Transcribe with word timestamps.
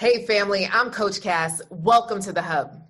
Hey, 0.00 0.24
family, 0.26 0.64
I'm 0.72 0.92
Coach 0.92 1.20
Cass. 1.20 1.60
Welcome 1.70 2.20
to 2.22 2.32
the 2.32 2.40
Hub. 2.40 2.88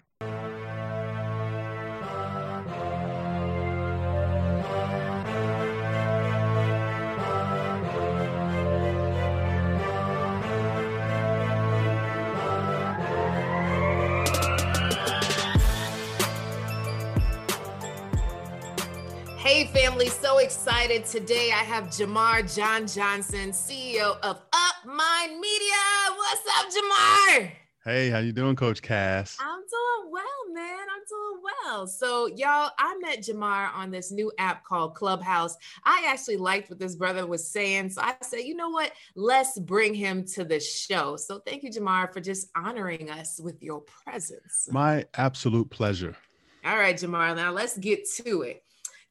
Hey, 19.38 19.68
family, 19.68 20.10
so 20.10 20.36
excited. 20.40 21.06
Today 21.06 21.52
I 21.54 21.64
have 21.64 21.84
JaMarr 21.84 22.54
John 22.54 22.86
Johnson, 22.86 23.52
CEO 23.52 24.18
of 24.22 24.42
Upmind 24.50 25.40
Media. 25.40 25.97
What's 26.30 26.46
up, 26.58 26.66
JaMarr? 26.68 27.50
Hey, 27.86 28.10
how 28.10 28.18
you 28.18 28.32
doing, 28.32 28.54
Coach 28.54 28.82
Cass? 28.82 29.38
I'm 29.40 29.60
doing 29.60 30.12
well, 30.12 30.52
man. 30.52 30.78
I'm 30.78 31.02
doing 31.08 31.42
well. 31.42 31.86
So, 31.86 32.26
y'all, 32.26 32.70
I 32.78 32.98
met 33.00 33.20
JaMarr 33.20 33.74
on 33.74 33.90
this 33.90 34.12
new 34.12 34.30
app 34.36 34.62
called 34.62 34.94
Clubhouse. 34.94 35.56
I 35.84 36.04
actually 36.06 36.36
liked 36.36 36.68
what 36.68 36.78
this 36.78 36.96
brother 36.96 37.26
was 37.26 37.50
saying. 37.50 37.88
So 37.88 38.02
I 38.02 38.14
said, 38.20 38.40
you 38.40 38.56
know 38.56 38.68
what? 38.68 38.92
Let's 39.16 39.58
bring 39.58 39.94
him 39.94 40.22
to 40.34 40.44
the 40.44 40.60
show. 40.60 41.16
So 41.16 41.40
thank 41.46 41.62
you, 41.62 41.70
JaMarr, 41.70 42.12
for 42.12 42.20
just 42.20 42.48
honoring 42.54 43.08
us 43.08 43.40
with 43.42 43.62
your 43.62 43.80
presence. 43.80 44.68
My 44.70 45.06
absolute 45.14 45.70
pleasure. 45.70 46.14
All 46.62 46.76
right, 46.76 46.94
JaMarr, 46.94 47.36
now 47.36 47.52
let's 47.52 47.78
get 47.78 48.06
to 48.16 48.42
it. 48.42 48.62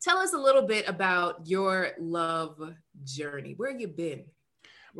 Tell 0.03 0.19
us 0.19 0.33
a 0.33 0.37
little 0.37 0.67
bit 0.67 0.87
about 0.87 1.47
your 1.47 1.93
love 1.97 2.61
journey. 3.03 3.55
Where 3.57 3.75
you 3.75 3.87
been? 3.87 4.25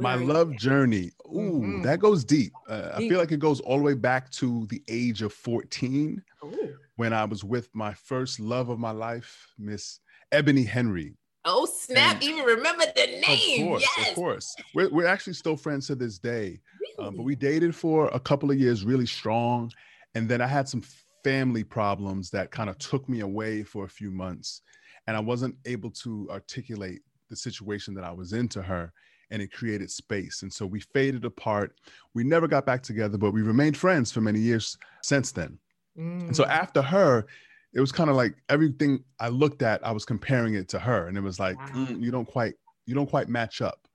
My 0.04 0.16
love 0.16 0.54
at? 0.54 0.60
journey. 0.60 1.12
Ooh, 1.28 1.62
Mhm. 1.62 1.84
that 1.84 2.00
goes 2.00 2.24
deep. 2.24 2.54
Uh, 2.68 2.92
I 2.96 3.00
feel 3.08 3.18
like 3.20 3.32
it 3.32 3.40
goes 3.40 3.60
all 3.62 3.78
the 3.78 3.84
way 3.84 3.94
back 3.94 4.30
to 4.32 4.66
the 4.68 4.82
age 4.88 5.22
of 5.22 5.34
14 5.34 6.22
Ooh. 6.44 6.78
when 6.96 7.13
I 7.13 7.26
was 7.26 7.44
with 7.44 7.70
my 7.74 7.94
first 7.94 8.40
love 8.40 8.70
of 8.70 8.80
my 8.80 8.91
life, 8.91 9.48
Miss 9.58 9.99
Ebony 10.32 10.63
Henry. 10.63 11.18
Oh, 11.46 11.66
snap. 11.66 12.16
And- 12.16 12.24
Even 12.24 12.44
remember 12.44 12.84
the 12.96 13.21
name. 13.26 13.63
Of 13.63 13.68
course, 13.70 13.88
yes. 13.98 14.10
of 14.10 14.16
course. 14.16 14.55
We're, 14.76 14.90
we're 14.90 15.08
actually 15.08 15.34
still 15.34 15.55
friends 15.55 15.88
to 15.88 15.96
this 15.96 16.20
day. 16.20 16.60
Really? 16.98 17.08
Um, 17.10 17.16
but 17.16 17.24
we 17.24 17.36
dated 17.36 17.74
for 17.76 18.08
a 18.10 18.20
couple 18.20 18.52
of 18.52 18.60
years 18.60 18.84
really 18.84 19.05
strong. 19.05 19.71
And 20.16 20.27
then 20.27 20.41
I 20.41 20.48
had 20.48 20.68
some 20.68 20.84
family 21.24 21.64
problems 21.64 22.30
that 22.32 22.52
kind 22.52 22.70
of 22.70 22.77
took 22.80 23.08
me 23.08 23.21
away 23.21 23.64
for 23.64 23.86
a 23.86 23.90
few 23.90 24.12
months. 24.12 24.62
And 25.08 25.16
I 25.16 25.21
wasn't 25.21 25.55
able 25.66 25.91
to 25.91 26.27
articulate 26.30 27.02
the 27.30 27.36
situation 27.36 27.93
that 27.93 28.04
I 28.04 28.12
was 28.12 28.34
in 28.34 28.48
to 28.49 28.62
her. 28.62 28.91
And 29.30 29.42
it 29.42 29.52
created 29.52 29.92
space. 29.92 30.42
And 30.44 30.52
so 30.52 30.66
we 30.66 30.80
faded 30.80 31.26
apart. 31.26 31.80
We 32.14 32.24
never 32.24 32.48
got 32.48 32.66
back 32.66 32.82
together, 32.82 33.18
but 33.18 33.32
we 33.32 33.42
remained 33.42 33.76
friends 33.78 34.12
for 34.12 34.22
many 34.22 34.40
years 34.40 34.78
since 35.02 35.32
then. 35.32 35.60
And 35.98 36.36
so 36.36 36.44
Mm. 36.44 36.50
after 36.50 36.82
her, 36.82 37.26
it 37.74 37.82
was 37.82 37.92
kind 37.92 38.10
of 38.10 38.16
like 38.16 38.36
everything 38.50 39.04
I 39.20 39.30
looked 39.30 39.62
at, 39.64 39.86
I 39.86 39.92
was 39.92 40.05
comparing 40.05 40.54
it 40.54 40.70
to 40.70 40.80
her. 40.80 41.08
And 41.08 41.18
it 41.18 41.22
was 41.22 41.40
like, 41.40 41.58
Wow. 41.58 41.68
"Mm, 41.88 42.02
you 42.02 42.12
don't 42.12 42.28
quite, 42.28 42.54
you 42.86 42.94
don't 42.96 43.10
quite 43.10 43.28
match 43.30 43.62
up. 43.62 43.88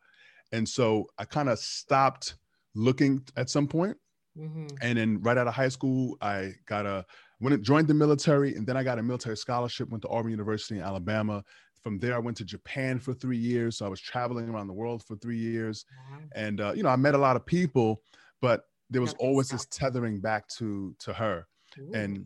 And 0.53 0.69
so 0.69 1.07
I 1.17 1.25
kind 1.25 1.49
of 1.49 1.59
stopped 1.59 2.35
looking 2.75 3.23
at 3.37 3.49
some 3.49 3.67
point. 3.69 3.97
Mhm. 4.39 4.71
And 4.83 4.99
then 4.99 5.23
right 5.23 5.39
out 5.39 5.47
of 5.47 5.55
high 5.55 5.69
school, 5.69 6.19
I 6.21 6.55
got 6.67 6.87
a 6.87 7.07
went 7.41 7.55
and 7.55 7.65
joined 7.65 7.89
the 7.89 7.95
military, 7.95 8.55
and 8.55 8.67
then 8.67 8.77
I 8.77 8.85
got 8.85 8.99
a 8.99 9.03
military 9.03 9.37
scholarship, 9.37 9.89
went 9.89 10.03
to 10.03 10.09
Auburn 10.09 10.31
University 10.31 10.77
in 10.79 10.85
Alabama. 10.85 11.43
From 11.83 11.99
there, 11.99 12.15
I 12.15 12.19
went 12.19 12.37
to 12.39 12.45
Japan 12.45 12.99
for 12.99 13.13
three 13.13 13.37
years. 13.37 13.79
So 13.79 13.87
I 13.87 13.89
was 13.89 14.01
traveling 14.01 14.49
around 14.49 14.69
the 14.69 14.73
world 14.73 15.03
for 15.03 15.17
three 15.17 15.39
years. 15.39 15.85
Wow. 16.11 16.19
And 16.35 16.61
uh, 16.61 16.73
you 16.77 16.83
know, 16.83 16.89
I 16.89 16.97
met 16.97 17.15
a 17.15 17.19
lot 17.19 17.37
of 17.37 17.45
people, 17.45 18.03
but 18.41 18.67
there 18.93 19.01
was 19.01 19.15
always 19.15 19.49
this 19.49 19.67
tethering 19.67 20.21
back 20.21 20.47
to 20.49 20.95
to 20.99 21.13
her 21.13 21.47
Ooh. 21.79 21.93
and 21.95 22.25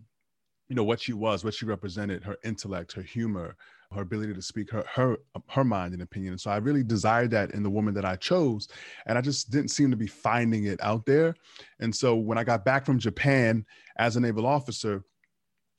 you 0.68 0.74
know 0.74 0.84
what 0.84 1.00
she 1.00 1.12
was 1.12 1.44
what 1.44 1.54
she 1.54 1.64
represented 1.64 2.24
her 2.24 2.36
intellect 2.44 2.92
her 2.92 3.02
humor 3.02 3.56
her 3.92 4.02
ability 4.02 4.34
to 4.34 4.42
speak 4.42 4.70
her 4.70 4.84
her 4.92 5.16
her 5.48 5.64
mind 5.64 5.94
and 5.94 6.02
opinion 6.02 6.32
and 6.32 6.40
so 6.40 6.50
i 6.50 6.56
really 6.56 6.82
desired 6.82 7.30
that 7.30 7.52
in 7.52 7.62
the 7.62 7.70
woman 7.70 7.94
that 7.94 8.04
i 8.04 8.16
chose 8.16 8.68
and 9.06 9.16
i 9.16 9.20
just 9.20 9.50
didn't 9.50 9.70
seem 9.70 9.90
to 9.90 9.96
be 9.96 10.08
finding 10.08 10.64
it 10.64 10.80
out 10.82 11.06
there 11.06 11.34
and 11.78 11.94
so 11.94 12.16
when 12.16 12.36
i 12.36 12.42
got 12.42 12.64
back 12.64 12.84
from 12.84 12.98
japan 12.98 13.64
as 13.96 14.16
a 14.16 14.20
naval 14.20 14.44
officer 14.44 15.04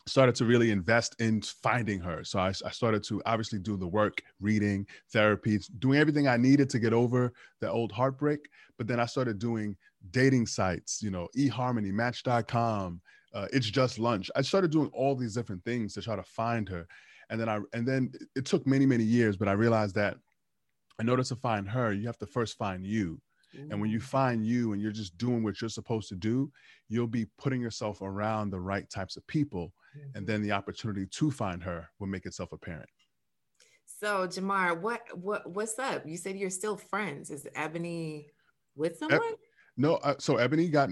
started 0.08 0.36
to 0.36 0.46
really 0.46 0.72
invest 0.72 1.16
in 1.20 1.42
finding 1.42 2.00
her. 2.00 2.24
So 2.24 2.40
I, 2.40 2.50
I 2.66 2.72
started 2.72 3.04
to 3.06 3.22
obviously 3.26 3.60
do 3.60 3.78
the 3.78 3.88
work 3.88 4.22
reading 4.40 4.88
therapy 5.12 5.60
doing 5.80 6.00
everything 6.00 6.28
i 6.28 6.38
needed 6.38 6.70
to 6.72 6.80
get 6.80 6.94
over 6.94 7.34
the 7.60 7.70
old 7.70 7.92
heartbreak. 7.92 8.50
But 8.78 8.88
then 8.88 9.00
i 9.00 9.06
started 9.06 9.40
doing 9.40 9.76
dating 10.12 10.46
sites 10.46 11.02
you 11.02 11.12
know 11.12 11.28
eharmony 11.36 11.92
match.com 11.92 13.02
uh, 13.34 13.48
it's 13.52 13.70
just 13.70 14.00
lunch. 14.00 14.32
I 14.36 14.42
started 14.42 14.72
doing 14.72 14.90
all 14.94 15.16
these 15.16 15.36
different 15.36 15.64
things 15.64 15.94
to 15.94 16.02
try 16.02 16.16
to 16.16 16.24
find 16.24 16.68
her. 16.70 16.88
And 17.30 17.40
then 17.40 17.50
i 17.50 17.60
and 17.74 17.86
then 17.86 18.12
it 18.36 18.46
took 18.46 18.66
many 18.66 18.86
many 18.86 19.04
years 19.04 19.36
but 19.36 19.50
i 19.50 19.52
realized 19.52 19.96
that 19.96 20.16
in 21.02 21.10
order 21.10 21.24
to 21.24 21.36
find 21.36 21.68
her 21.68 21.92
you 21.92 22.08
have 22.08 22.18
to 22.20 22.26
first 22.26 22.58
find 22.58 22.86
you 22.86 23.20
and 23.58 23.82
when 23.82 23.90
you 23.90 24.00
find 24.00 24.46
you 24.46 24.74
and 24.74 24.82
you're 24.82 24.92
just 24.92 25.18
doing 25.18 25.44
what 25.44 25.60
you're 25.60 25.70
supposed 25.70 26.10
to 26.10 26.16
do 26.16 26.52
you'll 26.90 27.08
be 27.08 27.26
putting 27.38 27.62
yourself 27.62 28.02
around 28.02 28.50
the 28.50 28.60
right 28.60 28.90
types 28.90 29.18
of 29.18 29.26
people 29.28 29.74
and 30.16 30.24
Mhm. 30.24 30.28
then 30.28 30.42
the 30.42 30.52
opportunity 30.52 31.06
to 31.08 31.32
find 31.32 31.64
her 31.64 31.90
will 32.00 32.08
make 32.08 32.26
itself 32.26 32.52
apparent 32.52 32.90
So 33.86 34.28
JaMarr, 34.28 34.80
what 34.82 35.02
what 35.18 35.50
what's 35.50 35.80
up? 35.80 36.06
You 36.06 36.18
said 36.18 36.38
you're 36.38 36.50
still 36.52 36.78
friends. 36.78 37.32
Is 37.32 37.48
Ebony 37.56 38.32
with 38.76 38.98
someone? 38.98 39.22
no 39.80 39.96
uh, 39.98 40.16
so 40.20 40.38
ebony 40.38 40.68
got 40.70 40.90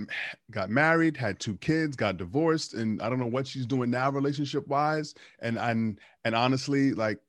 got 0.51 0.69
married 0.69 1.17
had 1.17 1.39
two 1.39 1.57
kids 1.57 1.95
got 1.95 2.17
divorced 2.17 2.75
and 2.75 3.01
i 3.01 3.09
don't 3.09 3.19
know 3.19 3.25
what 3.25 3.47
she's 3.47 3.65
doing 3.65 3.89
now 3.89 4.11
relationship 4.11 4.65
wise 4.67 5.15
and 5.39 5.57
and 5.57 5.99
and 6.23 6.35
honestly 6.35 6.93
like 6.93 7.19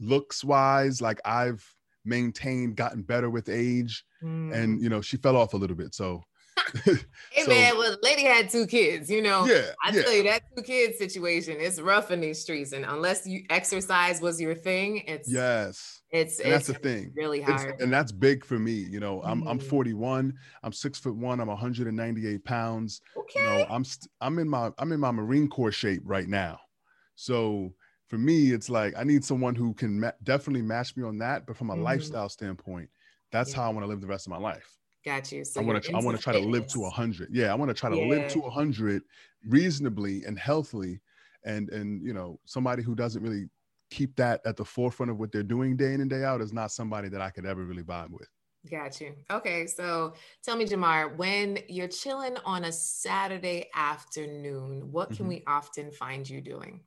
looks 0.00 0.44
wise 0.44 1.00
like 1.00 1.20
i've 1.24 1.64
maintained 2.04 2.76
gotten 2.76 3.02
better 3.02 3.30
with 3.30 3.48
age 3.48 4.04
Mm. 4.22 4.54
and 4.54 4.82
you 4.82 4.88
know 4.88 5.02
she 5.02 5.16
fell 5.18 5.36
off 5.36 5.52
a 5.52 5.56
little 5.56 5.76
bit 5.76 5.94
so 5.94 6.22
hey 6.84 7.42
so- 7.42 7.48
man, 7.50 7.76
well, 7.76 7.96
lady 8.02 8.22
had 8.22 8.48
two 8.48 8.66
kids. 8.66 9.10
You 9.10 9.20
know, 9.22 9.44
yeah 9.44 9.70
I 9.84 9.90
yeah 9.90 10.02
tell 10.02 10.12
you 10.14 10.22
that 10.22 10.42
two 10.56 10.62
kids 10.62 10.96
situation 10.98 11.56
is 11.60 11.80
rough 11.82 12.10
in 12.12 12.20
these 12.20 12.40
streets, 12.40 12.72
and 12.72 12.84
unless 12.84 13.26
you 13.26 13.42
exercise 13.50 14.20
was 14.20 14.40
your 14.40 14.54
thing, 14.54 14.98
it's 15.06 15.30
yes 15.30 16.00
it's 16.10 16.38
and 16.40 16.52
that's 16.52 16.68
it's 16.68 16.78
the 16.78 16.82
thing 16.88 17.12
really 17.16 17.40
It's- 17.42 17.60
hard. 17.62 17.80
and 17.80 17.92
that's 17.92 18.12
big 18.12 18.44
for 18.44 18.56
me 18.58 18.72
you 18.72 19.00
know 19.00 19.20
i'm 19.24 19.46
i'm 19.48 19.58
Mhm. 19.58 19.62
41 19.68 20.32
i'm 20.62 20.72
six 20.72 20.96
foot 20.98 21.16
one 21.16 21.40
i'm 21.40 21.48
198 21.48 22.44
pounds 22.44 23.00
okay. 23.16 23.40
you 23.40 23.44
know 23.46 23.66
i'm 23.68 23.82
st- 23.84 24.08
i'm 24.20 24.38
in 24.38 24.48
my 24.48 24.70
i'm 24.78 24.92
in 24.92 25.00
my 25.00 25.10
marine 25.10 25.48
corps 25.48 25.72
shape 25.72 26.02
right 26.04 26.28
now 26.28 26.60
so 27.16 27.72
for 28.08 28.18
me 28.18 28.52
it's 28.52 28.68
like 28.70 28.94
i 28.96 29.04
need 29.04 29.24
someone 29.24 29.54
who 29.54 29.74
can 29.74 29.98
ma- 30.00 30.12
definitely 30.22 30.62
match 30.62 30.96
me 30.96 31.02
on 31.02 31.18
that 31.18 31.46
but 31.46 31.56
from 31.56 31.70
a 31.70 31.76
Mhm. 31.76 31.82
lifestyle 31.82 32.28
standpoint 32.28 32.90
that's 33.32 33.50
Yeah. 33.50 33.56
how 33.56 33.64
i 33.70 33.72
want 33.72 33.82
to 33.84 33.88
live 33.88 34.00
the 34.00 34.06
rest 34.06 34.26
of 34.26 34.30
my 34.30 34.38
life 34.38 34.78
Got 35.04 35.30
you. 35.32 35.44
So 35.44 35.60
i 35.60 35.64
want 35.64 35.82
to 35.82 35.90
i 35.94 36.00
want 36.00 36.16
to 36.16 36.22
try 36.22 36.32
to 36.32 36.38
live 36.38 36.66
to. 36.68 36.80
100 36.80 37.30
yeah 37.32 37.52
i 37.52 37.54
want 37.54 37.68
to 37.68 37.74
try 37.74 37.90
to 37.90 37.96
live 37.96 38.26
to 38.28 38.40
Yeah. 38.40 38.48
100 38.48 39.02
reasonably 39.46 40.24
and 40.24 40.38
healthily 40.38 41.00
and 41.44 41.70
and 41.70 42.04
you 42.06 42.12
know 42.12 42.40
somebody 42.46 42.82
who 42.82 42.94
doesn't 42.94 43.22
really 43.22 43.46
keep 43.90 44.16
that 44.16 44.40
at 44.46 44.56
the 44.56 44.64
forefront 44.64 45.10
of 45.10 45.18
what 45.18 45.30
they're 45.32 45.42
doing 45.42 45.76
day 45.76 45.94
in 45.94 46.00
and 46.00 46.10
day 46.10 46.24
out 46.24 46.40
is 46.40 46.52
not 46.52 46.70
somebody 46.72 47.08
that 47.08 47.20
i 47.20 47.30
could 47.30 47.46
ever 47.46 47.64
really 47.64 47.84
vibe 47.84 48.10
with 48.10 48.28
Got 48.70 48.98
you. 49.02 49.16
Okay, 49.30 49.66
so 49.66 50.14
tell 50.42 50.56
me, 50.56 50.64
JaMarr, 50.64 51.16
when 51.18 51.58
you're 51.68 51.86
chilling 51.88 52.38
on 52.46 52.64
a 52.64 52.72
Saturday 52.72 53.68
afternoon, 53.74 54.90
what 54.90 55.12
can 55.12 55.26
Mhm. 55.26 55.28
we 55.28 55.42
often 55.46 55.90
find 55.92 56.26
you 56.28 56.40
doing? 56.40 56.86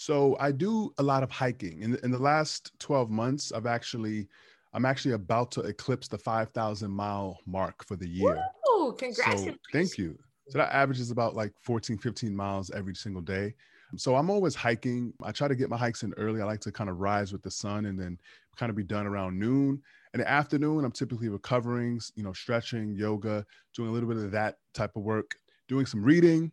So 0.00 0.34
I 0.40 0.50
do 0.50 0.94
a 0.96 1.02
lot 1.02 1.22
of 1.22 1.30
hiking. 1.30 1.82
In 1.82 1.90
the, 1.90 2.02
in 2.02 2.10
the 2.10 2.18
last 2.18 2.72
12 2.78 3.10
months, 3.10 3.52
I've 3.52 3.66
actually, 3.66 4.28
I'm 4.72 4.86
actually 4.86 5.12
about 5.12 5.50
to 5.52 5.60
eclipse 5.60 6.08
the 6.08 6.16
5,000 6.16 6.90
mile 6.90 7.38
mark 7.44 7.84
for 7.84 7.96
the 7.96 8.08
year. 8.08 8.42
Oh, 8.64 8.92
So 9.44 9.54
thank 9.74 9.98
you. 9.98 10.18
So 10.48 10.56
that 10.56 10.72
averages 10.72 11.10
about 11.10 11.36
like 11.36 11.52
14, 11.60 11.98
15 11.98 12.34
miles 12.34 12.70
every 12.70 12.94
single 12.94 13.20
day. 13.20 13.52
So 13.96 14.16
I'm 14.16 14.30
always 14.30 14.54
hiking. 14.54 15.12
I 15.22 15.32
try 15.32 15.48
to 15.48 15.54
get 15.54 15.68
my 15.68 15.76
hikes 15.76 16.02
in 16.02 16.14
early. 16.16 16.40
I 16.40 16.46
like 16.46 16.60
to 16.60 16.72
kind 16.72 16.88
of 16.88 16.98
rise 16.98 17.30
with 17.30 17.42
the 17.42 17.50
sun 17.50 17.84
and 17.84 18.00
then 18.00 18.18
kind 18.56 18.70
of 18.70 18.76
be 18.76 18.84
done 18.84 19.06
around 19.06 19.38
noon. 19.38 19.82
In 20.14 20.20
the 20.20 20.30
afternoon, 20.30 20.82
I'm 20.82 20.92
typically 20.92 21.28
recovering, 21.28 22.00
you 22.14 22.22
know, 22.22 22.32
stretching, 22.32 22.94
yoga, 22.94 23.44
doing 23.74 23.90
a 23.90 23.92
little 23.92 24.08
bit 24.08 24.16
of 24.16 24.30
that 24.30 24.56
type 24.72 24.96
of 24.96 25.02
work, 25.02 25.34
doing 25.68 25.84
some 25.84 26.02
reading, 26.02 26.52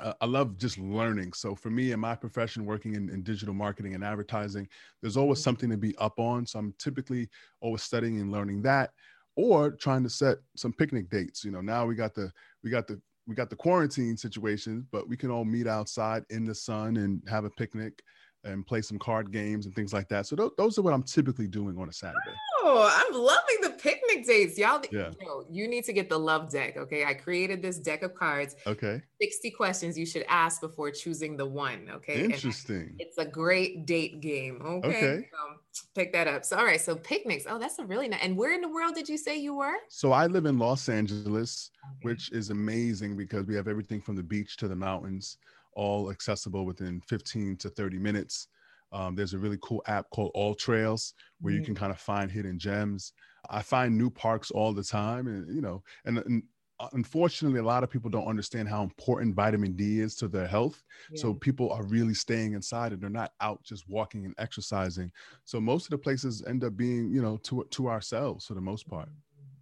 uh, 0.00 0.12
I 0.20 0.26
love 0.26 0.58
just 0.58 0.78
learning. 0.78 1.32
So 1.32 1.54
for 1.54 1.70
me 1.70 1.92
in 1.92 2.00
my 2.00 2.14
profession, 2.14 2.66
working 2.66 2.94
in, 2.94 3.08
in 3.10 3.22
digital 3.22 3.54
marketing 3.54 3.94
and 3.94 4.04
advertising, 4.04 4.68
there's 5.00 5.16
always 5.16 5.42
something 5.42 5.70
to 5.70 5.76
be 5.76 5.96
up 5.98 6.18
on. 6.18 6.46
So 6.46 6.58
I'm 6.58 6.74
typically 6.78 7.28
always 7.60 7.82
studying 7.82 8.20
and 8.20 8.32
learning 8.32 8.62
that, 8.62 8.90
or 9.36 9.70
trying 9.70 10.02
to 10.02 10.10
set 10.10 10.38
some 10.56 10.72
picnic 10.72 11.10
dates. 11.10 11.44
You 11.44 11.52
know, 11.52 11.60
now 11.60 11.86
we 11.86 11.94
got 11.94 12.14
the 12.14 12.32
we 12.62 12.70
got 12.70 12.86
the 12.86 13.00
we 13.26 13.34
got 13.34 13.50
the 13.50 13.56
quarantine 13.56 14.16
situation, 14.16 14.86
but 14.90 15.08
we 15.08 15.16
can 15.16 15.30
all 15.30 15.44
meet 15.44 15.66
outside 15.66 16.24
in 16.30 16.44
the 16.44 16.54
sun 16.54 16.96
and 16.96 17.22
have 17.28 17.44
a 17.44 17.50
picnic. 17.50 18.02
And 18.44 18.66
play 18.66 18.82
some 18.82 18.98
card 18.98 19.32
games 19.32 19.66
and 19.66 19.74
things 19.74 19.92
like 19.92 20.08
that. 20.08 20.26
So 20.26 20.36
th- 20.36 20.52
those 20.56 20.78
are 20.78 20.82
what 20.82 20.92
I'm 20.92 21.02
typically 21.02 21.46
doing 21.46 21.78
on 21.78 21.88
a 21.88 21.92
Saturday. 21.92 22.18
Oh, 22.66 22.90
I'm 22.94 23.14
loving 23.14 23.56
the 23.62 23.70
picnic 23.70 24.26
dates. 24.26 24.58
Y'all, 24.58 24.82
yeah. 24.90 25.10
you, 25.20 25.26
know, 25.26 25.44
you 25.50 25.68
need 25.68 25.84
to 25.84 25.92
get 25.92 26.08
the 26.08 26.18
love 26.18 26.50
deck. 26.50 26.76
Okay. 26.76 27.04
I 27.04 27.14
created 27.14 27.62
this 27.62 27.78
deck 27.78 28.02
of 28.02 28.14
cards. 28.14 28.56
Okay. 28.66 29.02
60 29.20 29.50
questions 29.50 29.98
you 29.98 30.06
should 30.06 30.24
ask 30.28 30.60
before 30.60 30.90
choosing 30.90 31.36
the 31.36 31.46
one. 31.46 31.88
Okay. 31.90 32.24
Interesting. 32.24 32.76
And 32.76 33.00
it's 33.00 33.18
a 33.18 33.24
great 33.24 33.86
date 33.86 34.20
game. 34.20 34.60
Okay. 34.64 34.88
okay. 34.88 35.28
So 35.74 35.84
pick 35.94 36.12
that 36.12 36.26
up. 36.26 36.44
So, 36.44 36.56
all 36.56 36.64
right. 36.64 36.80
So, 36.80 36.96
picnics. 36.96 37.44
Oh, 37.48 37.58
that's 37.58 37.78
a 37.78 37.84
really 37.84 38.08
nice. 38.08 38.20
And 38.22 38.36
where 38.36 38.54
in 38.54 38.60
the 38.60 38.68
world 38.68 38.94
did 38.94 39.08
you 39.08 39.18
say 39.18 39.36
you 39.38 39.54
were? 39.54 39.74
So, 39.88 40.12
I 40.12 40.26
live 40.26 40.46
in 40.46 40.58
Los 40.58 40.88
Angeles, 40.88 41.70
okay. 41.84 42.08
which 42.08 42.32
is 42.32 42.50
amazing 42.50 43.16
because 43.16 43.46
we 43.46 43.54
have 43.56 43.68
everything 43.68 44.00
from 44.00 44.16
the 44.16 44.22
beach 44.22 44.56
to 44.58 44.68
the 44.68 44.76
mountains 44.76 45.38
all 45.76 46.10
accessible 46.10 46.64
within 46.64 47.00
15 47.02 47.56
to 47.58 47.68
30 47.68 47.98
minutes. 47.98 48.48
Um, 48.92 49.14
there's 49.14 49.34
a 49.34 49.38
really 49.38 49.58
cool 49.60 49.82
app 49.86 50.08
called 50.10 50.32
AllTrails 50.36 51.14
where 51.40 51.52
mm-hmm. 51.52 51.60
you 51.60 51.64
can 51.64 51.74
kind 51.74 51.90
of 51.90 51.98
find 51.98 52.30
hidden 52.30 52.58
gems. 52.58 53.12
I 53.50 53.60
find 53.62 53.98
new 53.98 54.08
parks 54.08 54.50
all 54.50 54.72
the 54.72 54.84
time, 54.84 55.26
and 55.26 55.54
you 55.54 55.60
know, 55.60 55.82
and, 56.04 56.18
and 56.18 56.42
uh, 56.80 56.88
unfortunately, 56.92 57.60
a 57.60 57.64
lot 57.64 57.84
of 57.84 57.90
people 57.90 58.10
don't 58.10 58.26
understand 58.26 58.68
how 58.68 58.82
important 58.82 59.34
vitamin 59.34 59.72
D 59.72 60.00
is 60.00 60.16
to 60.16 60.28
their 60.28 60.46
health. 60.46 60.82
Yeah. 61.10 61.20
So 61.20 61.34
people 61.34 61.70
are 61.70 61.84
really 61.84 62.14
staying 62.14 62.54
inside, 62.54 62.92
and 62.92 63.00
they're 63.00 63.10
not 63.10 63.32
out 63.40 63.62
just 63.62 63.88
walking 63.88 64.24
and 64.24 64.34
exercising. 64.38 65.10
So 65.44 65.60
most 65.60 65.86
of 65.86 65.90
the 65.90 65.98
places 65.98 66.42
end 66.46 66.64
up 66.64 66.76
being, 66.76 67.10
you 67.12 67.22
know, 67.22 67.36
to 67.44 67.64
to 67.70 67.88
ourselves 67.88 68.46
for 68.46 68.54
the 68.54 68.60
most 68.60 68.88
part. 68.88 69.08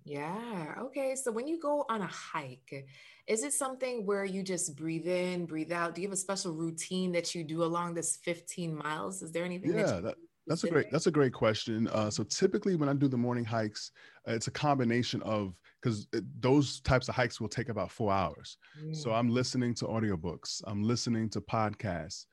Yeah. 0.04 0.74
Okay. 0.80 1.14
So 1.14 1.30
when 1.30 1.46
you 1.46 1.60
go 1.60 1.84
on 1.88 2.02
a 2.02 2.06
hike, 2.06 2.86
is 3.26 3.44
it 3.44 3.52
something 3.52 4.04
where 4.04 4.24
you 4.24 4.42
just 4.42 4.76
breathe 4.76 5.06
in, 5.06 5.46
breathe 5.46 5.72
out? 5.72 5.94
Do 5.94 6.02
you 6.02 6.08
have 6.08 6.14
a 6.14 6.16
special 6.16 6.52
routine 6.52 7.12
that 7.12 7.34
you 7.34 7.44
do 7.44 7.62
along 7.62 7.94
this 7.94 8.18
15 8.24 8.74
miles? 8.74 9.22
Is 9.22 9.32
there 9.32 9.44
anything? 9.44 9.76
Yeah, 9.76 10.00
that, 10.00 10.16
that's 10.46 10.64
a 10.64 10.70
great 10.70 10.90
that's 10.90 11.06
a 11.06 11.10
great 11.10 11.32
question. 11.32 11.88
Uh, 11.88 12.10
so 12.10 12.24
typically, 12.24 12.74
when 12.74 12.88
I 12.88 12.94
do 12.94 13.06
the 13.06 13.16
morning 13.16 13.44
hikes, 13.44 13.92
uh, 14.28 14.32
it's 14.32 14.48
a 14.48 14.52
combination 14.52 15.22
of 15.22 15.54
because 15.80 16.08
those 16.40 16.80
types 16.80 17.08
of 17.08 17.14
hikes 17.14 17.40
will 17.40 17.48
take 17.48 17.68
about 17.68 17.90
four 17.90 18.12
hours. 18.12 18.56
Mm. 18.80 18.94
So 18.94 19.12
I'm 19.12 19.28
listening 19.28 19.74
to 19.76 19.86
audiobooks, 19.86 20.62
I'm 20.66 20.82
listening 20.82 21.28
to 21.30 21.40
podcasts. 21.40 22.26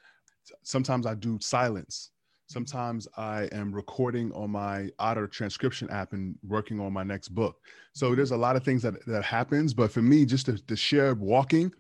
Sometimes 0.64 1.06
I 1.06 1.14
do 1.14 1.38
silence 1.40 2.12
sometimes 2.50 3.08
I 3.16 3.48
am 3.52 3.72
recording 3.72 4.32
on 4.34 4.50
my 4.50 4.90
Otter 4.98 5.28
transcription 5.28 5.90
app 5.92 6.14
and 6.14 6.36
working 6.48 6.80
on 6.80 6.92
my 6.92 7.04
next 7.04 7.30
book. 7.30 7.58
So 7.94 8.16
there's 8.16 8.32
a 8.32 8.38
lot 8.38 8.56
of 8.56 8.64
things 8.64 8.82
that 8.82 9.06
that 9.06 9.24
happens, 9.24 9.74
but 9.74 9.92
for 9.92 10.02
me, 10.02 10.26
just 10.26 10.48
the, 10.48 10.60
the 10.68 10.76
shared 10.76 11.20
walking 11.20 11.72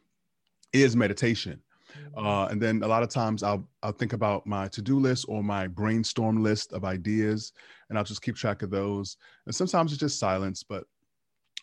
is 0.72 0.96
meditation. 0.96 1.60
Mm-hmm. 1.98 2.26
Uh, 2.26 2.46
and 2.48 2.62
then 2.62 2.84
a 2.84 2.88
lot 2.88 3.02
of 3.02 3.10
times 3.10 3.42
I'll 3.42 3.68
I'll 3.82 3.92
think 3.92 4.14
about 4.14 4.46
my 4.46 4.68
to-do 4.68 5.00
list 5.00 5.26
or 5.28 5.44
my 5.44 5.68
brainstorm 5.68 6.44
list 6.44 6.72
of 6.72 6.86
ideas, 6.86 7.52
and 7.90 7.98
I'll 7.98 8.04
just 8.04 8.22
keep 8.22 8.36
track 8.36 8.62
of 8.62 8.70
those. 8.70 9.18
And 9.48 9.56
sometimes 9.56 9.92
it's 9.92 10.00
just 10.00 10.20
silence, 10.20 10.62
but 10.62 10.86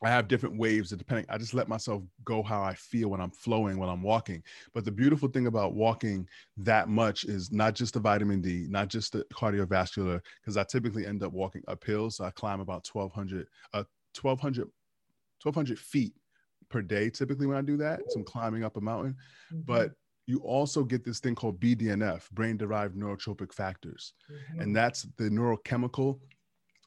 I 0.02 0.10
have 0.10 0.28
different 0.28 0.58
waves 0.58 0.90
that 0.90 0.98
depending. 0.98 1.26
I 1.28 1.38
just 1.38 1.54
let 1.54 1.68
myself 1.68 2.02
go 2.24 2.42
how 2.42 2.62
I 2.62 2.74
feel 2.74 3.08
when 3.08 3.20
I'm 3.20 3.30
flowing, 3.30 3.78
when 3.78 3.88
I'm 3.88 4.02
walking. 4.02 4.42
But 4.74 4.84
the 4.84 4.92
beautiful 4.92 5.28
thing 5.28 5.46
about 5.46 5.74
walking 5.74 6.28
that 6.58 6.88
much 6.88 7.24
is 7.24 7.50
not 7.50 7.74
just 7.74 7.94
the 7.94 8.00
vitamin 8.00 8.40
D, 8.40 8.66
not 8.68 8.88
just 8.88 9.12
the 9.12 9.24
cardiovascular, 9.32 10.20
because 10.40 10.56
I 10.56 10.64
typically 10.64 11.06
end 11.06 11.22
up 11.22 11.32
walking 11.32 11.62
uphill. 11.68 12.10
So 12.10 12.24
I 12.24 12.30
climb 12.30 12.60
about 12.60 12.86
1,200, 12.92 13.46
uh, 13.72 13.84
1,200, 14.20 14.68
1,200 15.42 15.78
feet 15.78 16.12
per 16.68 16.82
day 16.82 17.08
typically 17.10 17.46
when 17.46 17.56
I 17.56 17.62
do 17.62 17.76
that. 17.78 18.00
So 18.08 18.20
I'm 18.20 18.24
climbing 18.24 18.64
up 18.64 18.76
a 18.76 18.80
mountain. 18.80 19.16
Mm-hmm. 19.52 19.62
But 19.64 19.92
you 20.26 20.40
also 20.40 20.82
get 20.82 21.04
this 21.04 21.20
thing 21.20 21.34
called 21.34 21.60
BDNF, 21.60 22.28
brain 22.32 22.56
derived 22.56 22.96
neurotrophic 22.96 23.52
factors. 23.52 24.12
Mm-hmm. 24.30 24.60
And 24.60 24.76
that's 24.76 25.02
the 25.16 25.30
neurochemical 25.30 26.18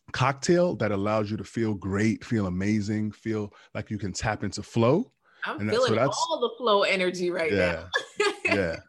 cocktail 0.10 0.76
that 0.78 0.92
allows 0.92 1.32
you 1.32 1.38
to 1.38 1.44
feel 1.44 1.74
great, 1.74 2.24
feel 2.24 2.48
amazing, 2.48 3.12
feel 3.12 3.54
like 3.74 3.90
you 3.90 3.98
can 3.98 4.12
tap 4.12 4.44
into 4.44 4.64
flow. 4.64 5.12
I'm 5.46 5.60
and 5.60 5.70
feeling 5.70 5.98
all 5.98 6.40
the 6.42 6.52
flow 6.58 6.84
energy 6.84 7.32
right 7.32 7.52
yeah, 7.52 7.86
now. 8.20 8.34
yeah. 8.46 8.76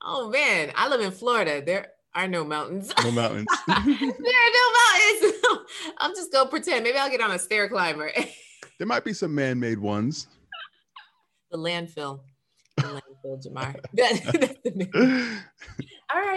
Oh 0.00 0.30
man, 0.30 0.70
I 0.76 0.88
live 0.88 1.00
in 1.00 1.10
Florida. 1.10 1.60
There 1.60 1.88
are 2.14 2.28
no 2.28 2.44
mountains. 2.44 2.92
No 3.02 3.10
mountains. 3.10 3.48
there 3.66 3.76
are 3.76 3.82
no 3.84 4.72
mountains. 4.72 5.44
I'm 5.98 6.14
just 6.14 6.32
gonna 6.32 6.48
pretend. 6.48 6.84
Maybe 6.84 6.96
I'll 6.96 7.10
get 7.10 7.20
on 7.20 7.32
a 7.32 7.38
stair 7.38 7.68
climber. 7.68 8.12
there 8.78 8.86
might 8.86 9.04
be 9.04 9.12
some 9.12 9.34
man-made 9.34 9.78
ones. 9.78 10.28
The 11.50 11.58
landfill. 11.58 12.20
The 12.76 13.00
landfill, 13.24 13.44
JaMarr. 13.44 13.80
that's 13.92 14.58
the 14.62 14.70
name. 14.70 14.90
All 14.94 15.40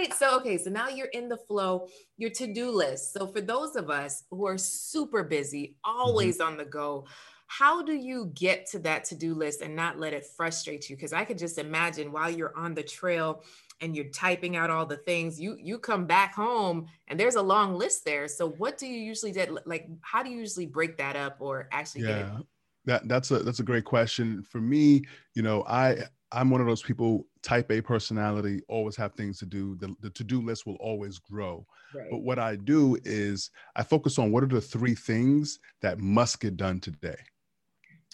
right. 0.01 0.13
So, 0.13 0.38
okay. 0.38 0.57
So 0.57 0.69
now 0.69 0.89
you're 0.89 1.07
in 1.07 1.30
the 1.30 1.38
flow, 1.38 1.88
your 2.18 2.30
to 2.31 2.51
do 2.51 2.71
list. 2.71 3.13
So, 3.13 3.27
for 3.27 3.42
those 3.42 3.75
of 3.75 3.89
us 3.89 4.24
who 4.30 4.45
are 4.48 4.57
super 4.57 5.24
busy, 5.24 5.75
always 5.83 6.39
mm-hmm. 6.39 6.53
on 6.53 6.57
the 6.57 6.65
go, 6.65 7.06
how 7.48 7.83
do 7.83 7.94
you 7.94 8.31
get 8.33 8.65
to 8.68 8.80
that 8.80 9.03
to 9.06 9.15
do 9.15 9.33
list 9.33 9.62
and 9.62 9.75
not 9.75 10.00
let 10.00 10.13
it 10.13 10.25
frustrate 10.38 10.89
you? 10.89 10.95
Because 10.95 11.13
I 11.13 11.25
could 11.25 11.38
just 11.38 11.57
imagine 11.57 12.12
while 12.12 12.30
you're 12.30 12.56
on 12.56 12.74
the 12.74 12.83
trail 12.83 13.44
and 13.81 13.95
you're 13.95 14.06
typing 14.06 14.56
out 14.56 14.69
all 14.69 14.86
the 14.86 14.98
things, 14.98 15.39
you 15.39 15.57
you 15.59 15.77
come 15.80 16.06
back 16.06 16.33
home 16.33 16.88
and 17.07 17.19
there's 17.19 17.36
a 17.36 17.42
long 17.42 17.75
list 17.75 18.06
there. 18.06 18.27
So, 18.27 18.50
what 18.50 18.77
do 18.77 18.88
you 18.88 19.00
usually 19.00 19.31
do? 19.31 19.57
Like, 19.65 19.88
how 20.01 20.24
do 20.24 20.30
you 20.30 20.39
usually 20.39 20.68
break 20.68 20.98
that 20.98 21.15
up 21.15 21.38
or 21.39 21.68
actually 21.71 22.03
yeah. 22.03 22.07
get 22.07 22.19
it? 22.19 22.45
That 22.86 23.07
that's 23.07 23.31
a 23.31 23.39
that's 23.39 23.59
a 23.59 23.63
great 23.63 23.86
question. 23.86 24.44
For 24.44 24.59
me, 24.59 25.03
you 25.36 25.44
know, 25.44 25.63
I 25.68 25.98
I'm 26.31 26.50
one 26.50 26.62
of 26.62 26.68
those 26.68 26.81
people, 26.81 27.28
type 27.42 27.72
A 27.72 27.81
personality, 27.81 28.62
always 28.68 28.95
have 28.95 29.13
things 29.13 29.38
to 29.39 29.45
do. 29.45 29.75
The, 29.75 29.94
the 30.01 30.10
to 30.12 30.24
do 30.24 30.42
list 30.42 30.66
will 30.66 30.75
always 30.75 31.19
grow. 31.19 31.66
Right. 31.94 32.07
But 32.10 32.19
what 32.19 32.39
I 32.39 32.56
do 32.56 32.98
is 33.04 33.51
I 33.75 33.83
focus 33.83 34.18
on 34.18 34.31
what 34.31 34.44
are 34.44 34.48
the 34.48 34.62
three 34.62 34.95
things 34.95 35.60
that 35.81 36.00
must 36.00 36.39
get 36.39 36.56
done 36.56 36.80
today. 36.80 37.18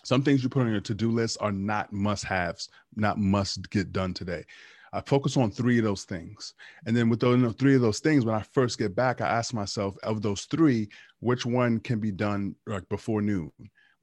Some 0.04 0.24
things 0.24 0.42
you 0.42 0.50
put 0.50 0.64
on 0.64 0.72
your 0.72 0.82
to 0.82 0.94
do 0.94 1.12
list 1.12 1.38
are 1.42 1.52
not 1.52 1.92
must 1.92 2.24
haves, 2.24 2.70
not 2.96 3.20
must 3.20 3.70
get 3.70 3.92
done 3.92 4.14
today. 4.14 4.46
I 4.94 5.02
focus 5.02 5.36
on 5.36 5.52
three 5.52 5.78
of 5.80 5.84
those 5.84 6.06
things. 6.06 6.54
And 6.86 6.96
then 6.96 7.10
with 7.10 7.20
those 7.20 7.54
three 7.56 7.76
of 7.76 7.82
those 7.82 8.00
things, 8.00 8.26
when 8.26 8.36
I 8.36 8.42
first 8.42 8.80
get 8.80 8.96
back, 8.96 9.22
I 9.22 9.28
ask 9.28 9.54
myself, 9.54 9.98
of 10.04 10.22
those 10.22 10.46
three, 10.46 10.88
which 11.20 11.46
one 11.46 11.80
can 11.80 12.00
be 12.00 12.12
done 12.12 12.56
like 12.66 12.88
before 12.90 13.22
noon? 13.22 13.52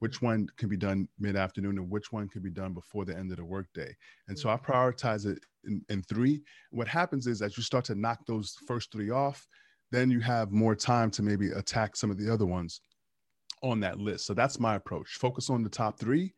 Which 0.04 0.20
one 0.20 0.46
can 0.58 0.68
be 0.68 0.76
done 0.76 1.08
mid-afternoon 1.18 1.78
and 1.78 1.88
which 1.88 2.12
one 2.12 2.28
can 2.28 2.42
be 2.42 2.50
done 2.50 2.74
before 2.74 3.06
the 3.06 3.16
end 3.16 3.30
of 3.30 3.38
the 3.38 3.44
workday. 3.44 3.90
And 4.28 4.38
so 4.38 4.50
I 4.50 4.56
mm-hmm. 4.56 4.70
prioritize 4.70 5.24
it 5.24 5.38
in, 5.64 5.80
in 5.88 6.02
three. 6.02 6.42
What 6.72 6.86
happens 6.86 7.26
is 7.26 7.40
as 7.40 7.56
you 7.56 7.62
start 7.62 7.86
to 7.86 7.94
knock 7.94 8.18
those 8.26 8.54
first 8.66 8.92
three 8.92 9.08
off, 9.08 9.46
then 9.90 10.10
you 10.10 10.20
have 10.20 10.52
more 10.52 10.74
time 10.74 11.10
to 11.12 11.22
maybe 11.22 11.52
attack 11.52 11.96
some 11.96 12.10
of 12.10 12.18
the 12.18 12.30
other 12.30 12.44
ones 12.44 12.82
on 13.62 13.80
that 13.80 13.98
list. 13.98 14.26
So 14.26 14.34
that's 14.34 14.60
my 14.60 14.74
approach. 14.74 15.08
Focus 15.14 15.48
on 15.48 15.62
the 15.62 15.70
top 15.70 15.98
three, 15.98 16.34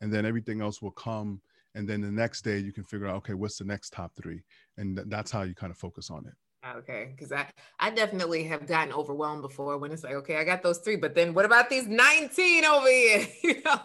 and 0.00 0.10
then 0.10 0.24
everything 0.24 0.62
else 0.62 0.80
will 0.80 0.90
come. 0.92 1.42
And 1.74 1.86
then 1.86 2.00
the 2.00 2.10
next 2.10 2.40
day 2.40 2.56
you 2.56 2.72
can 2.72 2.84
figure 2.84 3.06
out, 3.06 3.16
okay, 3.16 3.34
what's 3.34 3.58
the 3.58 3.66
next 3.66 3.90
top 3.90 4.12
three? 4.16 4.40
And 4.78 4.96
th- 4.96 5.08
that's 5.10 5.30
how 5.30 5.42
you 5.42 5.54
kind 5.54 5.70
of 5.70 5.76
focus 5.76 6.08
on 6.08 6.24
it. 6.26 6.32
Okay, 6.62 7.14
because 7.16 7.32
I 7.32 7.46
I 7.78 7.88
definitely 7.88 8.44
have 8.44 8.66
gotten 8.66 8.92
overwhelmed 8.92 9.40
before 9.40 9.78
when 9.78 9.92
it's 9.92 10.04
like, 10.04 10.12
okay, 10.14 10.36
I 10.36 10.44
got 10.44 10.62
those 10.62 10.78
three, 10.78 10.96
but 10.96 11.14
then 11.14 11.32
what 11.32 11.46
about 11.46 11.70
these 11.70 11.86
19 11.86 12.64
over 12.66 12.86
here? 12.86 13.26
you 13.42 13.62
know? 13.64 13.80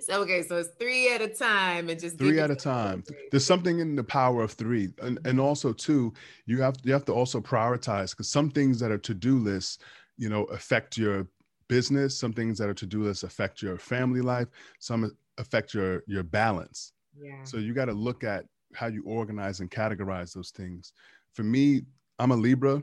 So 0.00 0.22
okay, 0.22 0.42
so 0.42 0.56
it's 0.56 0.70
three 0.78 1.12
at 1.12 1.20
a 1.20 1.28
time 1.28 1.90
and 1.90 2.00
just 2.00 2.16
three 2.16 2.40
at 2.40 2.50
a 2.50 2.56
time. 2.56 3.04
There's 3.30 3.44
something 3.44 3.80
in 3.80 3.96
the 3.96 4.04
power 4.04 4.42
of 4.42 4.52
three. 4.52 4.94
And 5.02 5.18
and 5.26 5.38
also 5.38 5.74
too, 5.74 6.14
you 6.46 6.62
have 6.62 6.76
you 6.84 6.92
have 6.94 7.04
to 7.04 7.12
also 7.12 7.38
prioritize 7.38 8.12
because 8.12 8.30
some 8.30 8.50
things 8.50 8.80
that 8.80 8.90
are 8.90 8.98
to-do 8.98 9.38
lists, 9.38 9.78
you 10.16 10.30
know, 10.30 10.44
affect 10.44 10.96
your 10.96 11.28
business, 11.68 12.18
some 12.18 12.32
things 12.32 12.56
that 12.58 12.68
are 12.68 12.74
to-do 12.74 13.02
lists 13.02 13.24
affect 13.24 13.60
your 13.60 13.76
family 13.76 14.22
life, 14.22 14.48
some 14.78 15.14
affect 15.36 15.74
your 15.74 16.02
your 16.06 16.22
balance. 16.22 16.92
Yeah. 17.14 17.44
So 17.44 17.58
you 17.58 17.74
got 17.74 17.86
to 17.86 17.92
look 17.92 18.24
at 18.24 18.46
how 18.72 18.86
you 18.86 19.02
organize 19.04 19.60
and 19.60 19.70
categorize 19.70 20.32
those 20.32 20.50
things. 20.50 20.92
For 21.34 21.42
me, 21.42 21.82
I'm 22.18 22.30
a 22.30 22.36
Libra. 22.36 22.82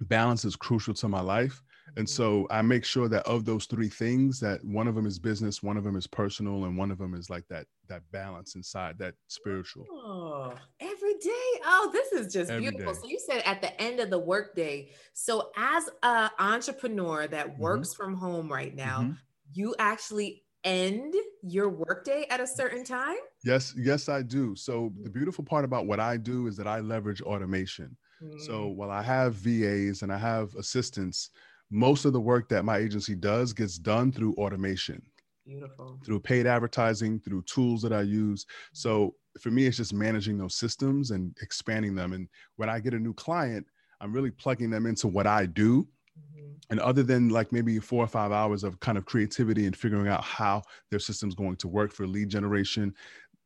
Balance 0.00 0.44
is 0.44 0.56
crucial 0.56 0.94
to 0.94 1.08
my 1.08 1.20
life. 1.20 1.62
And 1.96 2.08
so 2.08 2.46
I 2.50 2.60
make 2.62 2.84
sure 2.84 3.08
that 3.08 3.26
of 3.26 3.44
those 3.44 3.66
three 3.66 3.88
things, 3.88 4.38
that 4.40 4.62
one 4.64 4.88
of 4.88 4.94
them 4.94 5.06
is 5.06 5.18
business, 5.18 5.62
one 5.62 5.76
of 5.76 5.84
them 5.84 5.96
is 5.96 6.06
personal, 6.06 6.64
and 6.64 6.76
one 6.76 6.90
of 6.90 6.98
them 6.98 7.14
is 7.14 7.30
like 7.30 7.46
that 7.48 7.66
that 7.88 8.02
balance 8.10 8.54
inside, 8.54 8.98
that 8.98 9.14
spiritual. 9.28 9.86
Oh, 9.90 10.52
every 10.80 11.14
day. 11.14 11.60
Oh, 11.64 11.88
this 11.92 12.12
is 12.12 12.32
just 12.32 12.50
every 12.50 12.68
beautiful. 12.68 12.92
Day. 12.92 12.98
So 13.00 13.08
you 13.08 13.18
said 13.18 13.42
at 13.46 13.62
the 13.62 13.80
end 13.80 14.00
of 14.00 14.10
the 14.10 14.18
workday. 14.18 14.90
So 15.14 15.50
as 15.56 15.88
an 16.02 16.30
entrepreneur 16.38 17.28
that 17.28 17.52
mm-hmm. 17.52 17.62
works 17.62 17.94
mm-hmm. 17.94 18.02
from 18.02 18.14
home 18.16 18.52
right 18.52 18.74
now, 18.74 19.00
mm-hmm. 19.00 19.12
you 19.52 19.74
actually 19.78 20.42
end 20.64 21.14
your 21.42 21.68
workday 21.70 22.26
at 22.28 22.40
a 22.40 22.46
certain 22.46 22.84
time? 22.84 23.16
Yes, 23.44 23.72
yes, 23.76 24.08
I 24.08 24.22
do. 24.22 24.54
So 24.56 24.92
the 25.02 25.10
beautiful 25.10 25.44
part 25.44 25.64
about 25.64 25.86
what 25.86 26.00
I 26.00 26.16
do 26.16 26.48
is 26.48 26.56
that 26.56 26.66
I 26.66 26.80
leverage 26.80 27.22
automation. 27.22 27.96
So 28.38 28.70
mm. 28.70 28.74
while 28.74 28.90
I 28.90 29.02
have 29.02 29.34
VAs 29.34 30.02
and 30.02 30.12
I 30.12 30.18
have 30.18 30.54
assistants, 30.54 31.30
most 31.70 32.04
of 32.04 32.12
the 32.12 32.20
work 32.20 32.48
that 32.48 32.64
my 32.64 32.78
agency 32.78 33.14
does 33.14 33.52
gets 33.52 33.78
done 33.78 34.12
through 34.12 34.34
automation. 34.34 35.02
Beautiful. 35.46 35.98
Through 36.04 36.20
paid 36.20 36.46
advertising, 36.46 37.20
through 37.20 37.42
tools 37.42 37.82
that 37.82 37.92
I 37.92 38.02
use. 38.02 38.46
So 38.72 39.14
for 39.40 39.50
me, 39.50 39.66
it's 39.66 39.76
just 39.76 39.92
managing 39.92 40.38
those 40.38 40.56
systems 40.56 41.10
and 41.10 41.36
expanding 41.40 41.94
them. 41.94 42.12
And 42.12 42.28
when 42.56 42.68
I 42.68 42.80
get 42.80 42.94
a 42.94 42.98
new 42.98 43.14
client, 43.14 43.66
I'm 44.00 44.12
really 44.12 44.30
plugging 44.30 44.70
them 44.70 44.86
into 44.86 45.08
what 45.08 45.26
I 45.26 45.46
do. 45.46 45.82
Mm-hmm. 46.18 46.50
And 46.70 46.80
other 46.80 47.02
than 47.02 47.28
like 47.28 47.52
maybe 47.52 47.78
four 47.78 48.02
or 48.02 48.08
five 48.08 48.32
hours 48.32 48.64
of 48.64 48.80
kind 48.80 48.98
of 48.98 49.04
creativity 49.04 49.66
and 49.66 49.76
figuring 49.76 50.08
out 50.08 50.24
how 50.24 50.62
their 50.90 50.98
system's 50.98 51.34
going 51.34 51.56
to 51.56 51.68
work 51.68 51.92
for 51.92 52.06
lead 52.06 52.28
generation, 52.28 52.92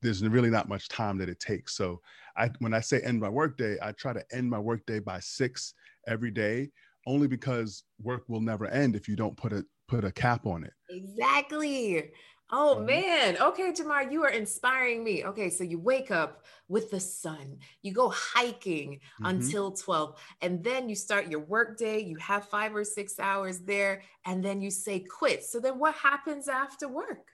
there's 0.02 0.26
really 0.26 0.50
not 0.50 0.68
much 0.68 0.88
time 0.88 1.18
that 1.18 1.28
it 1.28 1.40
takes. 1.40 1.74
So 1.74 2.00
I 2.40 2.50
when 2.58 2.72
I 2.72 2.80
say 2.80 3.00
end 3.00 3.20
my 3.20 3.28
workday, 3.28 3.76
I 3.82 3.92
try 3.92 4.12
to 4.12 4.24
end 4.32 4.48
my 4.48 4.58
workday 4.58 4.98
by 4.98 5.20
six 5.20 5.74
every 6.08 6.30
day, 6.30 6.70
only 7.06 7.28
because 7.28 7.84
work 8.02 8.24
will 8.28 8.40
never 8.40 8.66
end 8.68 8.96
if 8.96 9.08
you 9.08 9.16
don't 9.16 9.36
put 9.36 9.52
a 9.52 9.64
put 9.88 10.04
a 10.04 10.10
cap 10.10 10.46
on 10.46 10.64
it. 10.64 10.72
Exactly. 10.88 12.10
Oh 12.52 12.76
mm-hmm. 12.76 12.86
man. 12.86 13.36
Okay, 13.40 13.72
JaMarr, 13.72 14.10
you 14.10 14.24
are 14.24 14.30
inspiring 14.30 15.04
me. 15.04 15.24
Okay, 15.24 15.50
so 15.50 15.62
you 15.62 15.78
wake 15.78 16.10
up 16.10 16.44
with 16.68 16.90
the 16.90 16.98
sun, 16.98 17.58
you 17.82 17.92
go 17.92 18.08
hiking 18.08 18.94
mm-hmm. 18.94 19.26
until 19.26 19.70
12, 19.70 20.20
and 20.40 20.64
then 20.64 20.88
you 20.88 20.94
start 20.94 21.30
your 21.30 21.40
work 21.40 21.78
day. 21.78 22.00
You 22.00 22.16
have 22.16 22.48
five 22.48 22.74
or 22.74 22.84
six 22.84 23.20
hours 23.20 23.60
there, 23.60 24.02
and 24.24 24.42
then 24.42 24.62
you 24.62 24.70
say 24.70 25.00
quit. 25.00 25.44
So 25.44 25.60
then 25.60 25.78
what 25.78 25.94
happens 25.94 26.48
after 26.48 26.88
work? 26.88 27.28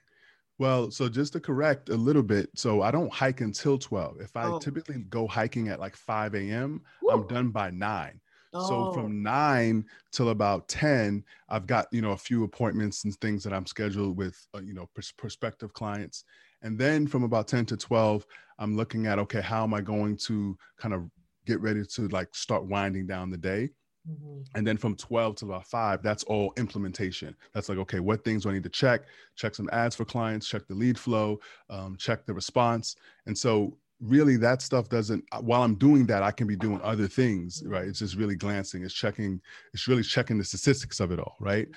Well, 0.59 0.89
so 0.89 1.07
just 1.07 1.33
to 1.33 1.39
correct 1.39 1.89
a 1.89 1.95
little 1.95 2.23
bit, 2.23 2.49
so 2.55 2.81
I 2.81 2.89
don't 2.89 3.13
hike 3.13 3.41
until 3.41 3.77
12. 3.77 4.21
If 4.21 4.35
I 4.35 4.45
oh. 4.45 4.59
typically 4.59 4.97
go 5.09 5.27
hiking 5.27 5.67
at 5.67 5.79
like 5.79 5.95
5 5.95 6.33
a.m., 6.33 6.81
I'm 7.09 7.27
done 7.27 7.49
by 7.49 7.69
nine. 7.69 8.19
So 8.53 8.91
from 8.91 9.05
oh. 9.05 9.07
nine 9.09 9.85
till 10.11 10.29
about 10.29 10.67
10, 10.67 11.23
I've 11.49 11.67
got, 11.67 11.87
you 11.91 12.01
know, 12.01 12.11
a 12.11 12.17
few 12.17 12.43
appointments 12.43 13.03
and 13.03 13.13
things 13.15 13.43
that 13.43 13.53
I'm 13.53 13.65
scheduled 13.65 14.17
with, 14.17 14.47
uh, 14.55 14.61
you 14.61 14.73
know, 14.73 14.89
pers- 14.95 15.11
prospective 15.11 15.73
clients. 15.73 16.23
And 16.63 16.79
then 16.79 17.07
from 17.07 17.23
about 17.23 17.47
10 17.47 17.65
to 17.67 17.77
12, 17.77 18.25
I'm 18.57 18.75
looking 18.75 19.05
at, 19.05 19.19
okay, 19.19 19.41
how 19.41 19.63
am 19.63 19.73
I 19.73 19.81
going 19.81 20.17
to 20.17 20.57
kind 20.77 20.93
of 20.93 21.09
get 21.45 21.61
ready 21.61 21.83
to 21.85 22.07
like 22.07 22.33
start 22.33 22.65
winding 22.65 23.05
down 23.05 23.29
the 23.29 23.37
day? 23.37 23.69
Mm-hmm. 24.09 24.41
And 24.55 24.65
then 24.65 24.77
from 24.77 24.95
12 24.95 25.35
to 25.37 25.45
about 25.45 25.65
five, 25.65 26.01
that's 26.01 26.23
all 26.23 26.53
implementation. 26.57 27.35
That's 27.53 27.69
like, 27.69 27.77
okay, 27.79 27.99
what 27.99 28.23
things 28.23 28.43
do 28.43 28.49
I 28.49 28.53
need 28.53 28.63
to 28.63 28.69
check? 28.69 29.01
Check 29.35 29.55
some 29.55 29.69
ads 29.71 29.95
for 29.95 30.05
clients, 30.05 30.47
check 30.47 30.67
the 30.67 30.75
lead 30.75 30.97
flow, 30.97 31.39
um, 31.69 31.97
check 31.97 32.25
the 32.25 32.33
response. 32.33 32.95
And 33.25 33.37
so 33.37 33.77
really 33.99 34.37
that 34.37 34.61
stuff 34.61 34.89
doesn't 34.89 35.23
uh, 35.31 35.39
while 35.39 35.63
i'm 35.63 35.73
doing 35.73 36.05
that 36.05 36.21
i 36.21 36.29
can 36.29 36.45
be 36.45 36.55
doing 36.55 36.79
other 36.83 37.07
things 37.07 37.63
right 37.65 37.85
it's 37.85 37.97
just 37.97 38.15
really 38.15 38.35
glancing 38.35 38.83
it's 38.83 38.93
checking 38.93 39.41
it's 39.73 39.87
really 39.87 40.03
checking 40.03 40.37
the 40.37 40.43
statistics 40.43 40.99
of 40.99 41.11
it 41.11 41.19
all 41.19 41.35
right 41.39 41.67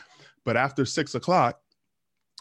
but 0.45 0.55
after 0.57 0.85
six 0.85 1.15
o'clock 1.15 1.59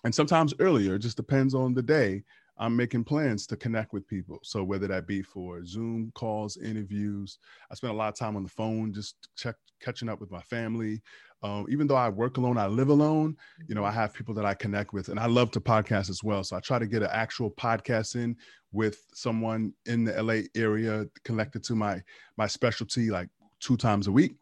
and 0.03 0.13
sometimes 0.13 0.53
earlier 0.60 0.98
just 0.98 1.15
depends 1.15 1.55
on 1.55 1.74
the 1.74 1.81
day 1.81 2.22
i'm 2.60 2.75
making 2.75 3.04
plans 3.04 3.48
to 3.48 3.56
connect 3.56 3.94
with 3.94 4.08
people 4.08 4.39
so 4.44 4.63
whether 4.63 4.88
that 4.88 5.08
be 5.08 5.22
for 5.22 5.66
zoom 5.66 6.12
calls 6.16 6.58
interviews 6.58 7.39
i 7.72 7.75
spend 7.75 7.94
a 7.94 7.96
lot 7.96 8.10
of 8.10 8.16
time 8.18 8.36
on 8.36 8.44
the 8.44 8.50
phone 8.50 8.94
just 8.94 9.16
check 9.36 9.56
catching 9.82 10.10
up 10.10 10.20
with 10.20 10.32
my 10.32 10.42
family 10.42 11.01
um, 11.42 11.66
even 11.70 11.88
though 11.88 11.96
I 11.96 12.10
work 12.10 12.38
alone, 12.38 12.58
I 12.58 12.68
live 12.68 12.89
alone. 12.89 13.38
You 13.68 13.75
know, 13.75 13.86
I 13.86 13.92
have 13.92 14.13
people 14.13 14.34
that 14.36 14.46
I 14.46 14.54
connect 14.54 14.94
with, 14.94 15.10
and 15.10 15.20
I 15.20 15.25
love 15.25 15.51
to 15.51 15.62
podcast 15.62 16.10
as 16.10 16.24
well. 16.24 16.44
So 16.44 16.58
I 16.58 16.60
try 16.60 16.80
to 16.80 16.88
get 16.88 17.01
an 17.01 17.10
actual 17.12 17.50
podcast 17.51 18.16
in 18.16 18.36
with 18.72 19.06
someone 19.13 19.74
in 19.86 20.04
the 20.04 20.22
LA 20.22 20.42
area 20.56 21.06
connected 21.24 21.63
to 21.66 21.75
my 21.75 22.01
my 22.38 22.48
specialty 22.48 23.10
like 23.10 23.30
two 23.60 23.78
times 23.78 24.08
a 24.08 24.12
week. 24.12 24.36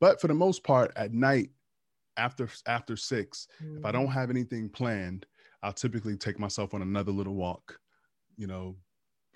But 0.00 0.20
for 0.20 0.26
the 0.26 0.34
most 0.34 0.64
part, 0.64 0.92
at 0.96 1.12
night 1.12 1.50
after 2.16 2.48
after 2.66 2.96
6 2.96 3.48
mm-hmm. 3.62 3.78
if 3.78 3.84
I 3.84 3.92
don't 3.92 4.08
mm. 4.08 4.12
have 4.12 4.28
anything 4.28 4.68
planned, 4.68 5.24
I'll 5.62 5.72
typically 5.72 6.16
take 6.16 6.38
myself 6.38 6.74
on 6.74 6.82
another 6.82 7.12
little 7.12 7.34
walk. 7.34 7.78
You 8.36 8.46
know, 8.46 8.76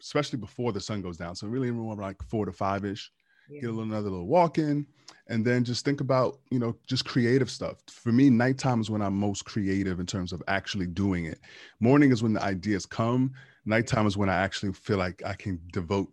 especially 0.00 0.38
before 0.38 0.72
the 0.72 0.80
sun 0.80 1.02
goes 1.02 1.16
down. 1.16 1.36
So 1.36 1.46
really, 1.46 1.68
around 1.68 1.98
like 1.98 2.22
four 2.28 2.46
to 2.46 2.52
five 2.52 2.84
ish. 2.84 3.10
Yeah. 3.48 3.60
Get 3.60 3.70
a 3.70 3.72
little, 3.74 3.84
another 3.84 4.10
little 4.10 4.26
walk 4.26 4.58
in, 4.58 4.84
and 5.28 5.44
then 5.44 5.62
just 5.62 5.84
think 5.84 6.00
about 6.00 6.40
you 6.50 6.58
know 6.58 6.76
just 6.88 7.04
creative 7.04 7.48
stuff. 7.48 7.76
For 7.88 8.10
me, 8.10 8.28
nighttime 8.28 8.80
is 8.80 8.90
when 8.90 9.02
I'm 9.02 9.14
most 9.14 9.44
creative 9.44 10.00
in 10.00 10.06
terms 10.06 10.32
of 10.32 10.42
actually 10.48 10.88
doing 10.88 11.26
it. 11.26 11.38
Morning 11.78 12.10
is 12.10 12.24
when 12.24 12.32
the 12.32 12.42
ideas 12.42 12.86
come 12.86 13.32
nighttime 13.66 14.06
is 14.06 14.16
when 14.16 14.30
I 14.30 14.36
actually 14.36 14.72
feel 14.72 14.96
like 14.96 15.22
I 15.26 15.34
can 15.34 15.60
devote 15.72 16.08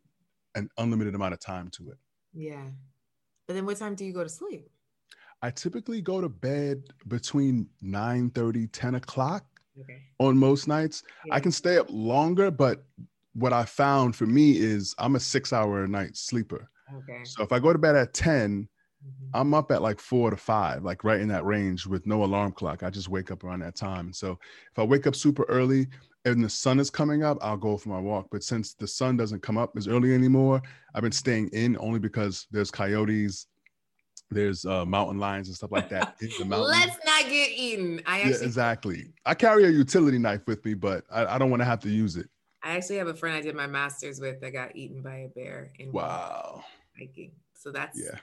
an 0.56 0.70
unlimited 0.78 1.16
amount 1.16 1.34
of 1.34 1.40
time 1.40 1.70
to 1.78 1.92
it. 1.92 1.98
Yeah. 2.34 2.66
But 3.48 3.54
then 3.54 3.66
what 3.66 3.78
time 3.78 3.96
do 3.96 4.04
you 4.04 4.14
go 4.14 4.24
to 4.24 4.30
sleep? 4.30 4.70
I 5.42 5.52
typically 5.52 6.02
go 6.02 6.22
to 6.22 6.30
bed 6.30 6.84
between 7.08 7.70
9 7.82 8.30
30, 8.32 8.68
10 8.68 8.96
o'clock 8.96 9.46
okay. 9.82 10.02
on 10.20 10.38
most 10.38 10.68
nights. 10.68 11.04
Yeah. 11.26 11.36
I 11.36 11.40
can 11.40 11.52
stay 11.52 11.78
up 11.78 11.88
longer, 11.90 12.52
but 12.52 12.84
what 13.34 13.54
I 13.54 13.66
found 13.66 14.16
for 14.16 14.26
me 14.26 14.58
is 14.58 14.94
I'm 14.98 15.16
a 15.16 15.20
six 15.20 15.54
hour 15.54 15.84
a 15.84 15.88
night 15.88 16.16
sleeper. 16.16 16.70
Okay. 16.96 17.24
So 17.24 17.44
if 17.44 17.52
I 17.52 17.60
go 17.60 17.74
to 17.74 17.80
bed 17.80 17.96
at 17.96 18.14
10, 18.14 18.68
mm-hmm. 18.68 19.26
I'm 19.34 19.54
up 19.54 19.72
at 19.72 19.82
like 19.82 20.00
four 20.00 20.30
to 20.30 20.38
five, 20.38 20.84
like 20.84 21.04
right 21.04 21.20
in 21.20 21.28
that 21.30 21.46
range 21.46 21.88
with 21.88 22.06
no 22.06 22.24
alarm 22.24 22.52
clock. 22.52 22.84
I 22.84 22.90
just 22.90 23.10
wake 23.10 23.32
up 23.32 23.44
around 23.44 23.62
that 23.62 23.76
time. 23.76 24.14
So 24.14 24.38
if 24.72 24.80
I 24.80 24.84
wake 24.84 25.08
up 25.08 25.16
super 25.16 25.44
early, 25.44 25.88
and 26.26 26.44
the 26.44 26.50
sun 26.50 26.80
is 26.80 26.90
coming 26.90 27.24
up, 27.24 27.38
I'll 27.42 27.58
go 27.58 27.78
for 27.78 27.90
my 27.90 28.00
walk. 28.00 28.28
But 28.32 28.44
since 28.44 28.74
the 28.74 28.88
sun 28.88 29.18
doesn't 29.18 29.42
come 29.42 29.58
up 29.58 29.76
as 29.78 29.88
early 29.88 30.14
anymore, 30.14 30.62
I've 30.96 31.02
been 31.02 31.12
staying 31.12 31.50
in 31.50 31.78
only 31.80 32.00
because 32.00 32.48
there's 32.50 32.72
coyotes, 32.72 33.48
there's 34.32 34.66
uh, 34.66 34.86
mountain 34.86 35.20
lions 35.20 35.48
and 35.48 35.56
stuff 35.56 35.72
like 35.72 35.90
that. 35.90 36.16
Let's 36.70 36.98
not 37.06 37.13
get 37.24 37.52
eaten. 37.52 38.02
I 38.06 38.20
actually- 38.20 38.32
yeah, 38.34 38.46
exactly. 38.46 39.14
I 39.26 39.34
carry 39.34 39.66
a 39.66 39.70
utility 39.70 40.18
knife 40.18 40.42
with 40.48 40.64
me, 40.66 40.74
but 40.74 41.06
I, 41.12 41.26
I 41.26 41.38
don't 41.38 41.50
want 41.50 41.62
to 41.62 41.66
have 41.66 41.80
to 41.82 41.90
use 41.90 42.16
it. 42.16 42.30
I 42.64 42.78
actually 42.78 42.98
have 42.98 43.08
a 43.08 43.14
friend 43.14 43.36
I 43.36 43.42
did 43.42 43.56
my 43.56 43.68
master's 43.68 44.22
with 44.22 44.40
that 44.42 44.52
got 44.52 44.76
eaten 44.76 45.02
by 45.02 45.16
a 45.16 45.28
bear 45.28 45.74
in 45.80 45.92
wow 45.92 46.64
hiking. 46.98 47.32
So 47.54 47.72
that's 47.72 48.00
yeah. 48.00 48.20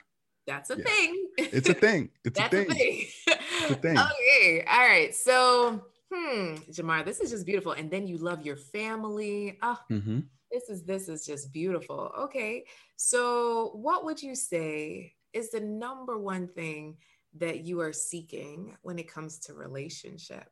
That's 0.47 0.71
a 0.71 0.79
yeah. 0.79 0.85
thing. 0.85 1.27
It's 1.37 1.69
a 1.69 1.75
thing. 1.75 2.11
It's 2.25 2.41
a 2.41 2.49
thing. 2.49 2.71
a 2.71 2.75
thing. 2.75 3.07
it's 3.27 3.71
a 3.71 3.75
thing. 3.75 3.99
okay. 3.99 4.65
All 4.69 4.79
right. 4.79 5.15
So 5.15 5.85
hmm, 6.13 6.55
JaMarr, 6.71 7.05
this 7.05 7.21
is 7.21 7.31
just 7.31 7.47
beautiful. 7.47 7.73
And 7.73 7.91
then 7.91 8.07
you 8.07 8.19
love 8.19 8.45
your 8.45 8.57
family. 8.57 9.59
Oh, 9.63 9.79
mm-hmm. 9.91 10.21
this 10.51 10.69
is 10.69 10.83
this 10.83 11.09
is 11.09 11.27
just 11.27 11.53
beautiful. 11.53 12.11
Okay. 12.19 12.65
So 12.97 13.73
what 13.75 14.05
would 14.05 14.23
you 14.23 14.35
say 14.35 15.15
is 15.33 15.51
the 15.51 15.61
number 15.61 16.19
one 16.19 16.49
thing 16.49 16.97
that 17.39 17.61
you 17.61 17.81
are 17.81 17.93
seeking 17.93 18.77
when 18.83 18.99
it 18.99 19.13
comes 19.13 19.39
to 19.41 19.55
relationship? 19.55 20.47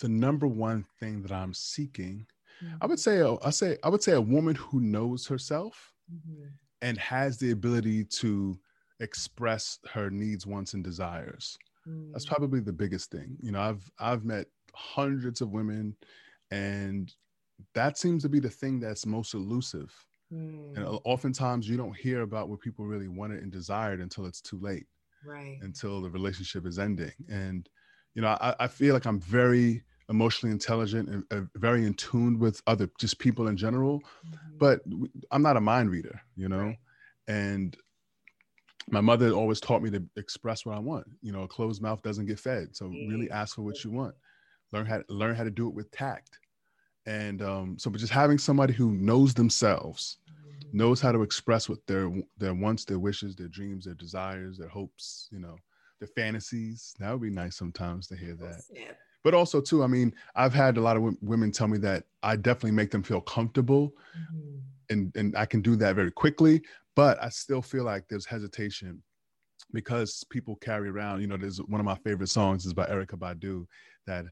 The 0.00 0.08
number 0.08 0.46
one 0.46 0.84
thing 0.98 1.22
that 1.22 1.32
I'm 1.32 1.54
seeking, 1.54 2.26
mm-hmm. 2.62 2.76
I 2.80 2.86
would 2.86 2.98
say, 3.00 3.22
I 3.44 3.50
say, 3.50 3.78
I 3.84 3.88
would 3.88 4.02
say 4.02 4.12
a 4.12 4.20
woman 4.20 4.54
who 4.54 4.80
knows 4.80 5.26
herself 5.26 5.92
mm-hmm. 6.12 6.48
and 6.80 6.98
has 6.98 7.38
the 7.38 7.52
ability 7.52 8.04
to 8.04 8.58
express 9.00 9.78
her 9.92 10.10
needs, 10.10 10.46
wants, 10.46 10.74
and 10.74 10.82
desires. 10.82 11.56
Mm. 11.88 12.12
That's 12.12 12.26
probably 12.26 12.60
the 12.60 12.72
biggest 12.72 13.10
thing. 13.10 13.36
You 13.40 13.52
know, 13.52 13.60
I've 13.60 13.90
I've 13.98 14.24
met 14.24 14.46
hundreds 14.74 15.40
of 15.40 15.50
women 15.50 15.96
and 16.50 17.12
that 17.74 17.98
seems 17.98 18.22
to 18.22 18.28
be 18.28 18.40
the 18.40 18.50
thing 18.50 18.80
that's 18.80 19.06
most 19.06 19.34
elusive 19.34 19.92
mm. 20.32 20.76
and 20.76 21.00
oftentimes 21.04 21.68
you 21.68 21.76
don't 21.76 21.96
hear 21.96 22.22
about 22.22 22.48
what 22.48 22.60
people 22.60 22.86
really 22.86 23.08
wanted 23.08 23.42
and 23.42 23.52
desired 23.52 24.00
until 24.00 24.26
it's 24.26 24.40
too 24.40 24.58
late 24.60 24.86
right. 25.24 25.58
until 25.62 26.00
the 26.00 26.10
relationship 26.10 26.66
is 26.66 26.78
ending. 26.78 27.12
And 27.28 27.68
you 28.14 28.22
know 28.22 28.28
i, 28.40 28.54
I 28.60 28.66
feel 28.68 28.94
like 28.94 29.06
i'm 29.06 29.20
very 29.20 29.82
emotionally 30.08 30.52
intelligent 30.52 31.08
and 31.08 31.24
uh, 31.30 31.46
very 31.56 31.84
in 31.84 31.94
tune 31.94 32.38
with 32.38 32.60
other 32.66 32.90
just 32.98 33.18
people 33.18 33.48
in 33.48 33.56
general 33.56 34.00
mm-hmm. 34.00 34.58
but 34.58 34.80
i'm 35.30 35.42
not 35.42 35.56
a 35.56 35.60
mind 35.60 35.90
reader 35.90 36.20
you 36.36 36.48
know? 36.48 36.64
Right. 36.64 36.78
and 37.28 37.76
my 38.90 39.00
mother 39.00 39.30
always 39.30 39.60
taught 39.60 39.80
me 39.80 39.90
to 39.90 40.02
express 40.16 40.66
what 40.66 40.76
i 40.76 40.80
want. 40.80 41.06
You 41.22 41.30
know 41.30 41.42
a 41.42 41.48
closed 41.48 41.80
mouth 41.80 42.02
doesn't 42.02 42.26
get 42.26 42.40
fed 42.40 42.74
so 42.74 42.86
really 42.86 43.30
ask 43.30 43.54
for 43.54 43.62
what 43.62 43.84
you 43.84 43.92
want. 43.92 44.14
Learn 44.72 44.86
how 44.86 44.98
to 44.98 45.04
learn 45.08 45.36
how 45.36 45.44
to 45.44 45.52
do 45.52 45.68
it 45.68 45.74
with 45.74 45.88
tact. 45.92 46.40
And 47.06 47.42
um, 47.42 47.76
so 47.78 47.90
but 47.90 48.00
just 48.00 48.12
having 48.12 48.38
somebody 48.38 48.72
who 48.72 48.90
knows 48.90 49.34
themselves 49.34 50.18
knows 50.72 51.00
how 51.00 51.12
to 51.12 51.22
express 51.22 51.68
what 51.68 51.78
their 51.86 52.10
their 52.38 52.54
wants 52.54 52.84
their 52.84 52.98
wishes 52.98 53.36
their 53.36 53.48
dreams 53.48 53.84
their 53.84 53.94
desires 53.94 54.58
their 54.58 54.68
hopes 54.68 55.28
you 55.30 55.38
know 55.38 55.56
their 56.02 56.08
fantasies. 56.08 56.94
That 56.98 57.12
would 57.12 57.22
be 57.22 57.30
nice 57.30 57.54
sometimes 57.54 58.08
to 58.08 58.16
hear 58.16 58.34
that. 58.34 58.62
But 59.22 59.34
also 59.34 59.60
too 59.60 59.84
i 59.84 59.86
mean 59.86 60.12
i've 60.34 60.52
had 60.52 60.76
a 60.76 60.80
lot 60.80 60.96
of 60.96 61.02
w- 61.02 61.18
women 61.22 61.52
tell 61.52 61.68
me 61.68 61.78
that 61.78 62.02
i 62.24 62.34
definitely 62.34 62.72
make 62.72 62.90
them 62.90 63.04
feel 63.04 63.20
comfortable 63.20 63.94
mm-hmm. 64.18 64.58
and 64.90 65.14
and 65.14 65.36
i 65.36 65.46
can 65.46 65.62
do 65.62 65.76
that 65.76 65.94
very 65.94 66.10
quickly 66.10 66.60
but 66.96 67.22
i 67.22 67.28
still 67.28 67.62
feel 67.62 67.84
like 67.84 68.02
there's 68.08 68.26
hesitation 68.26 69.00
because 69.72 70.24
people 70.28 70.56
carry 70.56 70.88
around 70.88 71.20
you 71.20 71.28
know 71.28 71.36
there's 71.36 71.58
one 71.58 71.80
of 71.80 71.86
my 71.86 71.94
favorite 72.02 72.30
songs 72.30 72.66
is 72.66 72.74
by 72.74 72.84
Erykah 72.86 73.16
Badu 73.16 73.64
that 74.08 74.24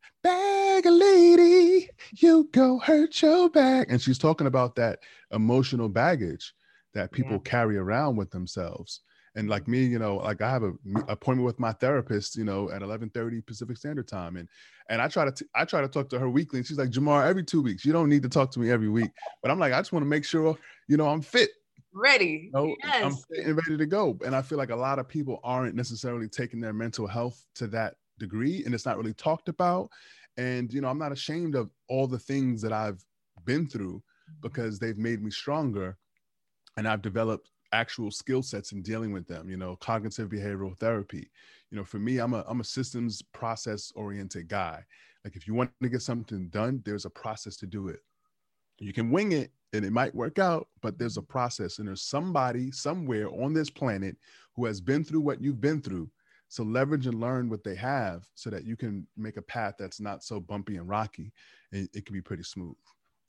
bag 0.80 0.90
a 0.90 0.94
lady, 0.94 1.90
you 2.16 2.48
go 2.52 2.78
hurt 2.78 3.20
your 3.20 3.50
back. 3.50 3.88
And 3.90 4.00
she's 4.00 4.18
talking 4.18 4.46
about 4.46 4.74
that 4.76 5.00
emotional 5.30 5.88
baggage 5.88 6.52
that 6.94 7.12
people 7.12 7.32
yeah. 7.32 7.38
carry 7.44 7.76
around 7.76 8.16
with 8.16 8.30
themselves. 8.30 9.00
And 9.36 9.48
like 9.48 9.68
me, 9.68 9.84
you 9.84 9.98
know, 9.98 10.16
like 10.16 10.40
I 10.42 10.50
have 10.50 10.64
a 10.64 10.72
appointment 11.06 11.46
with 11.46 11.60
my 11.60 11.72
therapist, 11.72 12.36
you 12.36 12.44
know, 12.44 12.68
at 12.70 12.82
11:30 12.82 13.46
Pacific 13.46 13.76
Standard 13.76 14.08
Time, 14.08 14.36
and 14.36 14.48
and 14.88 15.00
I 15.00 15.06
try 15.06 15.24
to 15.24 15.30
t- 15.30 15.46
I 15.54 15.64
try 15.64 15.80
to 15.80 15.88
talk 15.88 16.08
to 16.08 16.18
her 16.18 16.28
weekly, 16.28 16.58
and 16.58 16.66
she's 16.66 16.78
like, 16.78 16.90
JaMarr, 16.90 17.28
every 17.28 17.44
two 17.44 17.62
weeks. 17.62 17.84
You 17.84 17.92
don't 17.92 18.08
need 18.08 18.24
to 18.24 18.28
talk 18.28 18.50
to 18.52 18.58
me 18.58 18.72
every 18.72 18.88
week, 18.88 19.10
but 19.40 19.52
I'm 19.52 19.60
like, 19.60 19.72
I 19.72 19.78
just 19.78 19.92
want 19.92 20.02
to 20.02 20.08
make 20.08 20.24
sure, 20.24 20.58
you 20.88 20.96
know, 20.96 21.06
I'm 21.06 21.22
fit, 21.22 21.50
ready. 21.94 22.42
You 22.46 22.50
know, 22.52 22.76
yes. 22.82 23.04
I'm 23.04 23.12
fit 23.12 23.46
and 23.46 23.56
ready 23.56 23.76
to 23.78 23.86
go. 23.86 24.18
And 24.26 24.34
I 24.34 24.42
feel 24.42 24.58
like 24.58 24.70
a 24.70 24.76
lot 24.76 24.98
of 24.98 25.06
people 25.06 25.38
aren't 25.44 25.76
necessarily 25.76 26.26
taking 26.26 26.60
their 26.60 26.72
mental 26.72 27.06
health 27.06 27.40
to 27.54 27.68
that 27.68 27.94
degree, 28.18 28.64
and 28.64 28.74
it's 28.74 28.86
not 28.86 28.96
really 28.96 29.14
talked 29.14 29.48
about. 29.48 29.90
And 30.36 30.72
you 30.72 30.80
know, 30.80 30.88
I'm 30.88 30.98
not 30.98 31.12
ashamed 31.12 31.54
of 31.54 31.70
all 31.88 32.06
the 32.06 32.18
things 32.18 32.62
that 32.62 32.72
I've 32.72 33.04
been 33.44 33.66
through 33.66 34.02
because 34.40 34.78
they've 34.78 34.98
made 34.98 35.22
me 35.22 35.30
stronger, 35.30 35.96
and 36.76 36.86
I've 36.86 37.02
developed 37.02 37.50
actual 37.72 38.10
skill 38.10 38.42
sets 38.42 38.72
in 38.72 38.82
dealing 38.82 39.12
with 39.12 39.26
them 39.26 39.48
you 39.48 39.56
know 39.56 39.76
cognitive 39.76 40.28
behavioral 40.28 40.76
therapy. 40.78 41.30
You 41.70 41.78
know 41.78 41.84
for 41.84 41.98
me 41.98 42.18
i'm 42.18 42.34
a 42.34 42.44
i'm 42.48 42.60
a 42.60 42.64
systems 42.64 43.22
process 43.32 43.92
oriented 43.94 44.48
guy. 44.48 44.84
Like 45.24 45.36
if 45.36 45.46
you 45.46 45.54
want 45.54 45.70
to 45.82 45.88
get 45.88 46.02
something 46.02 46.48
done 46.48 46.82
there's 46.84 47.04
a 47.04 47.10
process 47.10 47.56
to 47.58 47.66
do 47.66 47.88
it. 47.88 48.00
You 48.78 48.92
can 48.92 49.10
wing 49.10 49.32
it 49.32 49.52
and 49.72 49.84
it 49.84 49.92
might 49.92 50.14
work 50.14 50.38
out 50.38 50.68
but 50.82 50.98
there's 50.98 51.16
a 51.16 51.22
process. 51.22 51.78
And 51.78 51.86
there's 51.86 52.02
somebody 52.02 52.72
somewhere 52.72 53.28
on 53.28 53.52
this 53.52 53.70
planet 53.70 54.16
who 54.56 54.64
has 54.64 54.80
been 54.80 55.04
through 55.04 55.20
what 55.20 55.40
you've 55.40 55.60
been 55.60 55.80
through 55.80 56.10
so 56.50 56.62
leverage 56.62 57.06
and 57.06 57.20
learn 57.20 57.48
what 57.48 57.64
they 57.64 57.74
have 57.74 58.26
so 58.34 58.50
that 58.50 58.64
you 58.64 58.76
can 58.76 59.06
make 59.16 59.38
a 59.38 59.42
path 59.42 59.76
that's 59.78 60.00
not 60.00 60.22
so 60.22 60.38
bumpy 60.38 60.76
and 60.76 60.88
rocky 60.88 61.32
and 61.72 61.88
it 61.94 62.04
can 62.04 62.12
be 62.12 62.20
pretty 62.20 62.42
smooth 62.42 62.76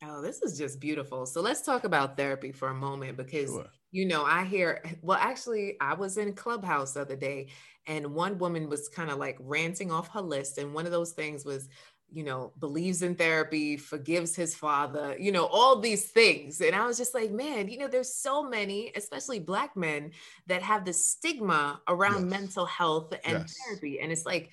Oh, 0.03 0.21
this 0.21 0.41
is 0.41 0.57
just 0.57 0.79
beautiful. 0.79 1.27
So 1.27 1.41
let's 1.41 1.61
talk 1.61 1.83
about 1.83 2.17
therapy 2.17 2.51
for 2.51 2.69
a 2.69 2.73
moment 2.73 3.17
because 3.17 3.51
sure. 3.51 3.67
you 3.91 4.07
know, 4.07 4.23
I 4.23 4.45
hear 4.45 4.83
well 5.01 5.19
actually 5.21 5.77
I 5.79 5.93
was 5.93 6.17
in 6.17 6.33
Clubhouse 6.33 6.93
the 6.93 7.01
other 7.01 7.15
day 7.15 7.49
and 7.85 8.07
one 8.07 8.39
woman 8.39 8.67
was 8.67 8.89
kind 8.89 9.11
of 9.11 9.19
like 9.19 9.37
ranting 9.39 9.91
off 9.91 10.09
her 10.09 10.21
list 10.21 10.57
and 10.57 10.73
one 10.73 10.87
of 10.87 10.91
those 10.91 11.11
things 11.11 11.45
was 11.45 11.69
you 12.11 12.23
know, 12.23 12.51
believes 12.59 13.01
in 13.01 13.15
therapy, 13.15 13.77
forgives 13.77 14.35
his 14.35 14.53
father, 14.53 15.15
you 15.19 15.31
know, 15.31 15.45
all 15.45 15.79
these 15.79 16.05
things. 16.05 16.59
And 16.61 16.75
I 16.75 16.85
was 16.85 16.97
just 16.97 17.13
like, 17.13 17.31
man, 17.31 17.69
you 17.69 17.77
know, 17.77 17.87
there's 17.87 18.13
so 18.13 18.43
many, 18.43 18.91
especially 18.95 19.39
Black 19.39 19.77
men, 19.77 20.11
that 20.47 20.61
have 20.61 20.83
the 20.83 20.93
stigma 20.93 21.81
around 21.87 22.23
yes. 22.23 22.39
mental 22.39 22.65
health 22.65 23.13
and 23.23 23.39
yes. 23.39 23.55
therapy. 23.65 23.99
And 24.01 24.11
it's 24.11 24.25
like, 24.25 24.51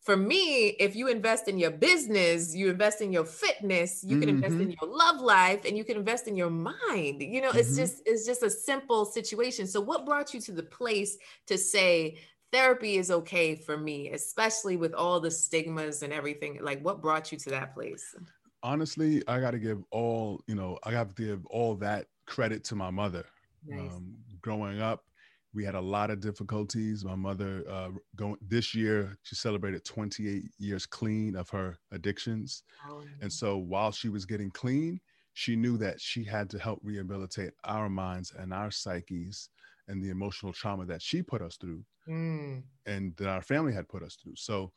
for 0.00 0.16
me, 0.16 0.68
if 0.68 0.96
you 0.96 1.08
invest 1.08 1.46
in 1.46 1.58
your 1.58 1.70
business, 1.70 2.54
you 2.54 2.70
invest 2.70 3.02
in 3.02 3.12
your 3.12 3.26
fitness, 3.26 4.02
you 4.02 4.18
can 4.18 4.28
mm-hmm. 4.28 4.36
invest 4.36 4.54
in 4.54 4.68
mm-hmm. 4.68 4.86
your 4.86 4.96
love 4.96 5.20
life 5.20 5.66
and 5.66 5.76
you 5.76 5.84
can 5.84 5.96
invest 5.96 6.26
in 6.26 6.36
your 6.36 6.48
mind. 6.48 7.20
You 7.20 7.42
know, 7.42 7.50
mm-hmm. 7.50 7.58
it's 7.58 7.76
just 7.76 8.02
it's 8.06 8.24
just 8.24 8.42
a 8.42 8.48
simple 8.48 9.04
situation. 9.04 9.66
So 9.66 9.80
what 9.80 10.06
brought 10.06 10.32
you 10.32 10.40
to 10.40 10.52
the 10.52 10.62
place 10.62 11.18
to 11.48 11.58
say 11.58 12.18
therapy 12.52 12.96
is 12.96 13.10
okay 13.10 13.54
for 13.54 13.76
me, 13.76 14.10
especially 14.10 14.76
with 14.76 14.94
all 14.94 15.20
the 15.20 15.30
stigmas 15.30 16.02
and 16.02 16.12
everything? 16.12 16.58
Like 16.60 16.82
what 16.82 17.00
brought 17.00 17.32
you 17.32 17.38
to 17.38 17.50
that 17.50 17.74
place? 17.74 18.14
Honestly, 18.62 19.22
I 19.26 19.40
got 19.40 19.52
to 19.52 19.58
give 19.58 19.82
all, 19.90 20.42
you 20.46 20.54
know, 20.54 20.78
I 20.84 20.90
got 20.90 21.14
to 21.14 21.22
give 21.22 21.46
all 21.46 21.74
that 21.76 22.06
credit 22.26 22.64
to 22.64 22.74
my 22.74 22.90
mother. 22.90 23.24
Nice. 23.66 23.92
Um, 23.92 24.14
growing 24.42 24.80
up, 24.80 25.04
we 25.52 25.64
had 25.64 25.74
a 25.74 25.80
lot 25.80 26.10
of 26.10 26.20
difficulties. 26.20 27.04
My 27.04 27.16
mother, 27.16 27.64
uh, 27.68 27.90
going 28.16 28.36
this 28.46 28.74
year, 28.74 29.18
she 29.22 29.34
celebrated 29.34 29.84
28 29.84 30.44
years 30.58 30.86
clean 30.86 31.34
of 31.36 31.48
her 31.50 31.78
addictions, 31.90 32.62
oh, 32.88 33.02
and 33.20 33.32
so 33.32 33.56
while 33.56 33.90
she 33.90 34.08
was 34.08 34.24
getting 34.24 34.50
clean, 34.52 35.00
she 35.32 35.56
knew 35.56 35.76
that 35.78 36.00
she 36.00 36.22
had 36.22 36.48
to 36.50 36.58
help 36.58 36.80
rehabilitate 36.82 37.52
our 37.64 37.88
minds 37.88 38.32
and 38.38 38.52
our 38.52 38.70
psyches 38.70 39.48
and 39.90 40.02
the 40.02 40.10
emotional 40.10 40.52
trauma 40.52 40.86
that 40.86 41.02
she 41.02 41.22
put 41.22 41.42
us 41.42 41.56
through, 41.56 41.82
mm. 42.08 42.62
and 42.86 43.16
that 43.16 43.28
our 43.28 43.42
family 43.42 43.72
had 43.72 43.88
put 43.88 44.02
us 44.02 44.16
through. 44.16 44.36
So, 44.36 44.72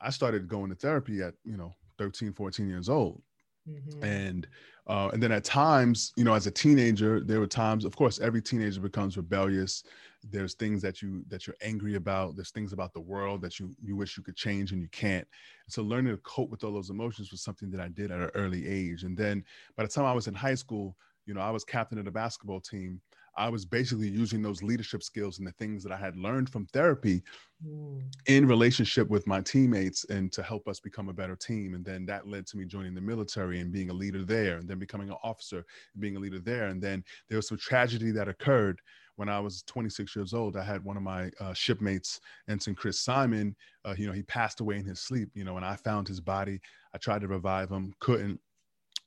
I 0.00 0.10
started 0.10 0.48
going 0.48 0.68
to 0.70 0.76
therapy 0.76 1.22
at 1.22 1.34
you 1.44 1.56
know 1.56 1.72
13, 1.98 2.32
14 2.32 2.68
years 2.68 2.88
old, 2.88 3.22
mm-hmm. 3.68 4.04
and 4.04 4.46
uh, 4.88 5.10
and 5.12 5.22
then 5.22 5.30
at 5.30 5.44
times, 5.44 6.12
you 6.16 6.24
know, 6.24 6.34
as 6.34 6.46
a 6.46 6.50
teenager, 6.50 7.20
there 7.20 7.38
were 7.38 7.46
times, 7.46 7.84
of 7.84 7.94
course, 7.94 8.18
every 8.18 8.42
teenager 8.42 8.80
becomes 8.80 9.16
rebellious. 9.16 9.84
There's 10.28 10.54
things 10.54 10.82
that 10.82 11.00
you 11.00 11.24
that 11.28 11.46
you're 11.46 11.56
angry 11.62 11.94
about. 11.94 12.34
There's 12.34 12.50
things 12.50 12.72
about 12.72 12.92
the 12.92 13.00
world 13.00 13.42
that 13.42 13.60
you 13.60 13.74
you 13.80 13.96
wish 13.96 14.16
you 14.16 14.24
could 14.24 14.36
change 14.36 14.72
and 14.72 14.82
you 14.82 14.88
can't. 14.88 15.26
And 15.66 15.72
so 15.72 15.82
learning 15.82 16.12
to 16.12 16.22
cope 16.22 16.50
with 16.50 16.64
all 16.64 16.72
those 16.72 16.90
emotions 16.90 17.30
was 17.30 17.42
something 17.42 17.70
that 17.70 17.80
I 17.80 17.88
did 17.88 18.10
at 18.10 18.20
an 18.20 18.30
early 18.34 18.66
age. 18.66 19.04
And 19.04 19.16
then 19.16 19.44
by 19.76 19.84
the 19.84 19.88
time 19.88 20.04
I 20.04 20.12
was 20.12 20.26
in 20.26 20.34
high 20.34 20.56
school, 20.56 20.96
you 21.26 21.34
know, 21.34 21.40
I 21.40 21.50
was 21.50 21.64
captain 21.64 21.98
of 21.98 22.04
the 22.04 22.10
basketball 22.10 22.60
team 22.60 23.00
I 23.36 23.48
was 23.48 23.64
basically 23.64 24.08
using 24.08 24.42
those 24.42 24.62
leadership 24.62 25.02
skills 25.02 25.38
and 25.38 25.46
the 25.46 25.52
things 25.52 25.82
that 25.82 25.92
I 25.92 25.96
had 25.96 26.16
learned 26.16 26.50
from 26.50 26.66
therapy 26.66 27.22
mm. 27.66 28.02
in 28.26 28.46
relationship 28.46 29.08
with 29.08 29.26
my 29.26 29.40
teammates 29.40 30.04
and 30.04 30.30
to 30.32 30.42
help 30.42 30.68
us 30.68 30.80
become 30.80 31.08
a 31.08 31.14
better 31.14 31.36
team. 31.36 31.74
And 31.74 31.84
then 31.84 32.04
that 32.06 32.28
led 32.28 32.46
to 32.48 32.56
me 32.56 32.64
joining 32.66 32.94
the 32.94 33.00
military 33.00 33.60
and 33.60 33.72
being 33.72 33.90
a 33.90 33.94
leader 33.94 34.24
there, 34.24 34.58
and 34.58 34.68
then 34.68 34.78
becoming 34.78 35.08
an 35.08 35.16
officer 35.22 35.64
and 35.94 36.00
being 36.00 36.16
a 36.16 36.20
leader 36.20 36.40
there. 36.40 36.66
And 36.66 36.82
then 36.82 37.04
there 37.28 37.38
was 37.38 37.48
some 37.48 37.58
tragedy 37.58 38.10
that 38.12 38.28
occurred 38.28 38.80
when 39.16 39.28
I 39.28 39.40
was 39.40 39.62
26 39.62 40.14
years 40.16 40.34
old. 40.34 40.56
I 40.56 40.64
had 40.64 40.84
one 40.84 40.96
of 40.96 41.02
my 41.02 41.30
uh, 41.40 41.54
shipmates, 41.54 42.20
Ensign 42.48 42.74
Chris 42.74 43.00
Simon. 43.00 43.54
Uh, 43.84 43.94
you 43.96 44.06
know, 44.06 44.12
he 44.12 44.22
passed 44.22 44.60
away 44.60 44.76
in 44.76 44.84
his 44.84 45.00
sleep. 45.00 45.30
You 45.34 45.44
know, 45.44 45.56
and 45.56 45.64
I 45.64 45.76
found 45.76 46.08
his 46.08 46.20
body. 46.20 46.60
I 46.94 46.98
tried 46.98 47.22
to 47.22 47.28
revive 47.28 47.70
him, 47.70 47.94
couldn't 48.00 48.40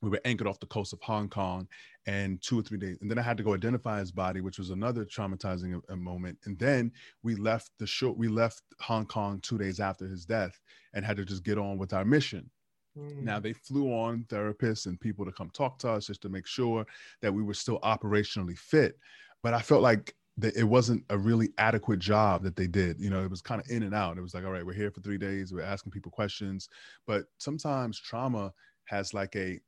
we 0.05 0.11
were 0.11 0.21
anchored 0.23 0.45
off 0.45 0.59
the 0.59 0.67
coast 0.67 0.93
of 0.93 1.01
Hong 1.01 1.27
Kong 1.27 1.67
and 2.05 2.39
two 2.39 2.59
or 2.59 2.61
three 2.61 2.77
days. 2.77 2.99
And 3.01 3.09
then 3.09 3.17
I 3.17 3.23
had 3.23 3.37
to 3.37 3.43
go 3.43 3.55
identify 3.55 3.99
his 3.99 4.11
body, 4.11 4.39
which 4.39 4.59
was 4.59 4.69
another 4.69 5.03
traumatizing 5.03 5.81
a, 5.89 5.93
a 5.93 5.95
moment. 5.95 6.37
And 6.45 6.57
then 6.59 6.91
we 7.23 7.33
left 7.33 7.71
the 7.79 7.87
show, 7.87 8.11
we 8.11 8.27
left 8.27 8.61
Hong 8.79 9.07
Kong 9.07 9.39
two 9.41 9.57
days 9.57 9.79
after 9.79 10.07
his 10.07 10.23
death 10.23 10.59
and 10.93 11.03
had 11.03 11.17
to 11.17 11.25
just 11.25 11.43
get 11.43 11.57
on 11.57 11.79
with 11.79 11.91
our 11.91 12.05
mission. 12.05 12.47
Mm. 12.95 13.23
Now 13.23 13.39
they 13.39 13.53
flew 13.53 13.87
on 13.87 14.25
therapists 14.29 14.85
and 14.85 15.01
people 15.01 15.25
to 15.25 15.31
come 15.31 15.49
talk 15.49 15.79
to 15.79 15.89
us 15.89 16.05
just 16.05 16.21
to 16.21 16.29
make 16.29 16.45
sure 16.45 16.85
that 17.23 17.33
we 17.33 17.41
were 17.41 17.55
still 17.55 17.79
operationally 17.79 18.57
fit. 18.57 18.99
But 19.41 19.55
I 19.55 19.59
felt 19.59 19.81
like 19.81 20.13
that 20.37 20.55
it 20.55 20.65
wasn't 20.65 21.03
a 21.09 21.17
really 21.17 21.49
adequate 21.57 21.99
job 21.99 22.43
that 22.43 22.55
they 22.55 22.67
did. 22.67 22.99
You 22.99 23.09
know, 23.09 23.23
it 23.23 23.31
was 23.31 23.41
kind 23.41 23.59
of 23.59 23.67
in 23.71 23.81
and 23.83 23.95
out. 23.95 24.19
It 24.19 24.21
was 24.21 24.35
like, 24.35 24.45
all 24.45 24.51
right, 24.51 24.65
we're 24.65 24.73
here 24.73 24.91
for 24.91 25.01
three 25.01 25.17
days, 25.17 25.51
we're 25.51 25.61
asking 25.61 25.93
people 25.93 26.11
questions. 26.11 26.69
But 27.07 27.25
sometimes 27.39 27.99
trauma 27.99 28.53
has 28.85 29.13
like 29.13 29.35
a 29.35 29.59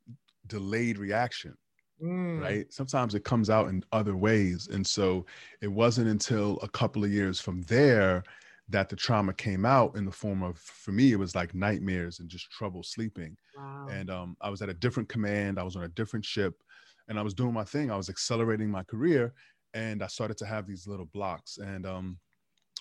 delayed 0.48 0.98
reaction. 0.98 1.56
Mm. 2.02 2.42
Right. 2.42 2.72
Sometimes 2.72 3.16
it 3.16 3.24
comes 3.24 3.50
out 3.50 3.70
in 3.70 3.84
other 3.92 4.16
ways. 4.16 4.68
And 4.72 4.86
so 4.86 5.26
it 5.62 5.68
wasn't 5.68 6.10
until 6.10 6.60
a 6.62 6.70
couple 6.70 7.04
of 7.04 7.12
years 7.12 7.40
from 7.40 7.64
there 7.64 8.24
that 8.70 8.90
the 8.90 8.96
trauma 8.96 9.34
came 9.34 9.66
out 9.66 9.96
in 9.96 10.06
the 10.06 10.12
form 10.12 10.44
of, 10.44 10.58
for 10.60 10.92
me, 10.92 11.12
it 11.12 11.20
was 11.20 11.36
like 11.36 11.56
nightmares 11.56 12.20
and 12.20 12.30
just 12.30 12.52
trouble 12.52 12.84
sleeping. 12.84 13.36
Wow. 13.58 13.88
And 13.90 14.10
um, 14.10 14.38
I 14.42 14.50
was 14.50 14.62
at 14.62 14.70
a 14.70 14.74
different 14.74 15.10
command, 15.10 15.58
I 15.58 15.64
was 15.64 15.76
on 15.76 15.84
a 15.84 15.90
different 15.90 16.26
ship, 16.26 16.62
and 17.08 17.18
I 17.18 17.22
was 17.22 17.34
doing 17.34 17.54
my 17.54 17.64
thing. 17.64 17.90
I 17.90 17.96
was 17.98 18.10
accelerating 18.10 18.70
my 18.70 18.84
career, 18.84 19.34
and 19.74 20.04
I 20.04 20.08
started 20.08 20.38
to 20.40 20.46
have 20.46 20.68
these 20.68 20.86
little 20.86 21.06
blocks. 21.06 21.58
And 21.58 21.86
um, 21.86 22.18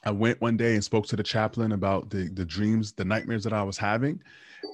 I 0.06 0.12
went 0.12 0.40
one 0.40 0.56
day 0.56 0.74
and 0.74 0.84
spoke 0.84 1.06
to 1.08 1.16
the 1.16 1.24
chaplain 1.24 1.72
about 1.72 2.10
the 2.10 2.28
the 2.30 2.46
dreams, 2.46 2.92
the 2.92 3.04
nightmares 3.04 3.44
that 3.44 3.52
I 3.52 3.64
was 3.64 3.76
having, 3.76 4.22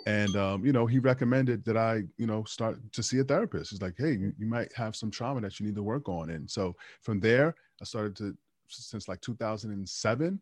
and 0.06 0.36
um, 0.36 0.64
you 0.66 0.72
know 0.72 0.86
he 0.86 0.98
recommended 0.98 1.64
that 1.64 1.76
I 1.76 2.04
you 2.18 2.26
know 2.26 2.44
start 2.44 2.80
to 2.92 3.02
see 3.02 3.18
a 3.20 3.24
therapist. 3.24 3.70
He's 3.70 3.82
like, 3.82 3.94
hey, 3.98 4.12
you, 4.12 4.34
you 4.38 4.46
might 4.46 4.72
have 4.74 4.96
some 4.96 5.10
trauma 5.10 5.40
that 5.42 5.58
you 5.58 5.66
need 5.66 5.76
to 5.76 5.82
work 5.82 6.08
on, 6.08 6.30
and 6.30 6.50
so 6.50 6.76
from 7.02 7.20
there 7.20 7.54
I 7.80 7.84
started 7.84 8.16
to 8.16 8.36
since 8.68 9.08
like 9.08 9.22
2007. 9.22 10.40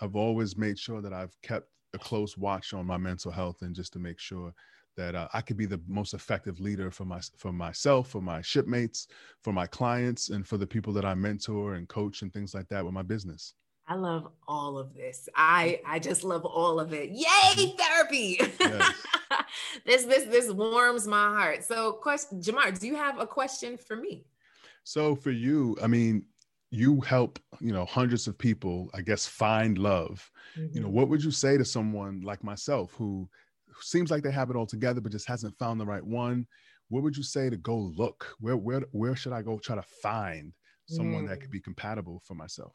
I've 0.00 0.16
always 0.16 0.56
made 0.56 0.78
sure 0.78 1.02
that 1.02 1.12
I've 1.12 1.40
kept 1.42 1.68
a 1.94 1.98
close 1.98 2.36
watch 2.36 2.74
on 2.74 2.86
my 2.86 2.96
mental 2.96 3.30
health 3.30 3.62
and 3.62 3.74
just 3.76 3.92
to 3.92 3.98
make 4.00 4.18
sure 4.18 4.54
that 4.96 5.14
uh, 5.14 5.28
I 5.34 5.42
could 5.42 5.56
be 5.56 5.66
the 5.66 5.80
most 5.86 6.14
effective 6.14 6.60
leader 6.60 6.90
for 6.90 7.04
my 7.04 7.20
for 7.38 7.52
myself, 7.52 8.10
for 8.10 8.22
my 8.22 8.42
shipmates, 8.42 9.08
for 9.42 9.52
my 9.52 9.66
clients, 9.68 10.30
and 10.30 10.46
for 10.46 10.56
the 10.58 10.66
people 10.66 10.92
that 10.94 11.04
I 11.04 11.14
mentor 11.14 11.74
and 11.74 11.88
coach 11.88 12.22
and 12.22 12.32
things 12.32 12.54
like 12.54 12.68
that 12.68 12.84
with 12.84 12.94
my 12.94 13.02
business. 13.02 13.54
I 13.86 13.94
love 13.94 14.28
all 14.46 14.78
of 14.78 14.94
this. 14.94 15.28
I 15.34 15.80
I 15.86 15.98
just 15.98 16.24
love 16.24 16.44
all 16.44 16.78
of 16.78 16.92
it. 16.92 17.10
Yay, 17.10 17.24
mm-hmm. 17.26 17.76
therapy. 17.76 18.38
Yes. 18.60 18.94
this 19.86 20.04
this 20.04 20.24
this 20.24 20.50
warms 20.52 21.06
my 21.06 21.16
heart. 21.16 21.64
So 21.64 21.92
question 21.92 22.40
JaMarr, 22.40 22.78
do 22.78 22.86
you 22.86 22.96
have 22.96 23.18
a 23.18 23.26
question 23.26 23.76
for 23.76 23.96
me? 23.96 24.24
So 24.84 25.14
for 25.14 25.30
you, 25.30 25.76
I 25.82 25.86
mean, 25.86 26.24
you 26.70 27.00
help, 27.02 27.38
you 27.60 27.72
know, 27.72 27.84
hundreds 27.84 28.26
of 28.26 28.38
people, 28.38 28.90
I 28.94 29.02
guess, 29.02 29.26
find 29.26 29.78
love. 29.78 30.30
Mm-hmm. 30.56 30.74
You 30.74 30.80
know, 30.80 30.86
mm-hmm. 30.86 30.96
what 30.96 31.08
would 31.08 31.22
you 31.22 31.30
say 31.30 31.58
to 31.58 31.64
someone 31.64 32.22
like 32.22 32.42
myself 32.42 32.94
who 32.94 33.28
seems 33.80 34.10
like 34.10 34.22
they 34.22 34.30
have 34.30 34.50
it 34.50 34.56
all 34.56 34.66
together 34.66 35.00
but 35.00 35.12
just 35.12 35.28
hasn't 35.28 35.58
found 35.58 35.80
the 35.80 35.86
right 35.86 36.04
one? 36.04 36.46
What 36.88 37.02
would 37.02 37.16
you 37.16 37.22
say 37.22 37.50
to 37.50 37.56
go 37.56 37.76
look? 37.76 38.34
Where 38.40 38.56
where 38.56 38.82
where 38.92 39.16
should 39.16 39.32
I 39.32 39.42
go 39.42 39.58
try 39.58 39.76
to 39.76 39.82
find 40.02 40.52
someone 40.86 41.24
mm. 41.24 41.28
that 41.28 41.40
could 41.40 41.50
be 41.50 41.60
compatible 41.60 42.22
for 42.24 42.34
myself? 42.34 42.74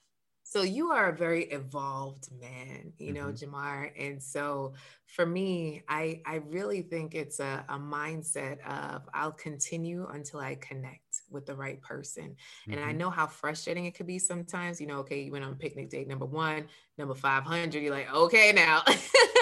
So 0.50 0.62
you 0.62 0.92
are 0.92 1.10
a 1.10 1.16
very 1.16 1.44
evolved 1.46 2.30
man, 2.40 2.94
you 2.98 3.12
know, 3.12 3.26
mm-hmm. 3.26 3.54
JaMarr. 3.54 3.92
And 4.00 4.24
so 4.24 4.76
for 5.06 5.26
me, 5.26 5.84
I 5.90 6.22
I 6.26 6.36
really 6.36 6.84
think 6.84 7.16
it's 7.16 7.42
a, 7.42 7.66
a 7.68 7.78
mindset 7.78 8.66
of 8.66 9.02
I'll 9.14 9.34
continue 9.34 10.08
until 10.08 10.40
I 10.40 10.56
connect. 10.56 11.02
with 11.30 11.46
the 11.46 11.56
right 11.56 11.82
person. 11.82 12.30
Mm-hmm. 12.30 12.72
And 12.72 12.82
I 12.82 12.90
mm-hmm. 12.90 12.98
know 13.00 13.10
how 13.10 13.28
frustrating 13.28 13.86
it 13.86 13.96
could 13.96 14.08
be 14.08 14.20
sometimes. 14.20 14.80
You 14.80 14.88
know, 14.88 15.00
okay, 15.00 15.22
you 15.24 15.32
went 15.32 15.44
on 15.44 15.56
picnic 15.56 15.90
date 15.90 16.08
number 16.08 16.26
one, 16.26 16.68
number 16.98 17.16
500, 17.16 17.82
you're 17.82 17.92
like, 17.92 18.14
okay, 18.14 18.54
now. 18.54 18.84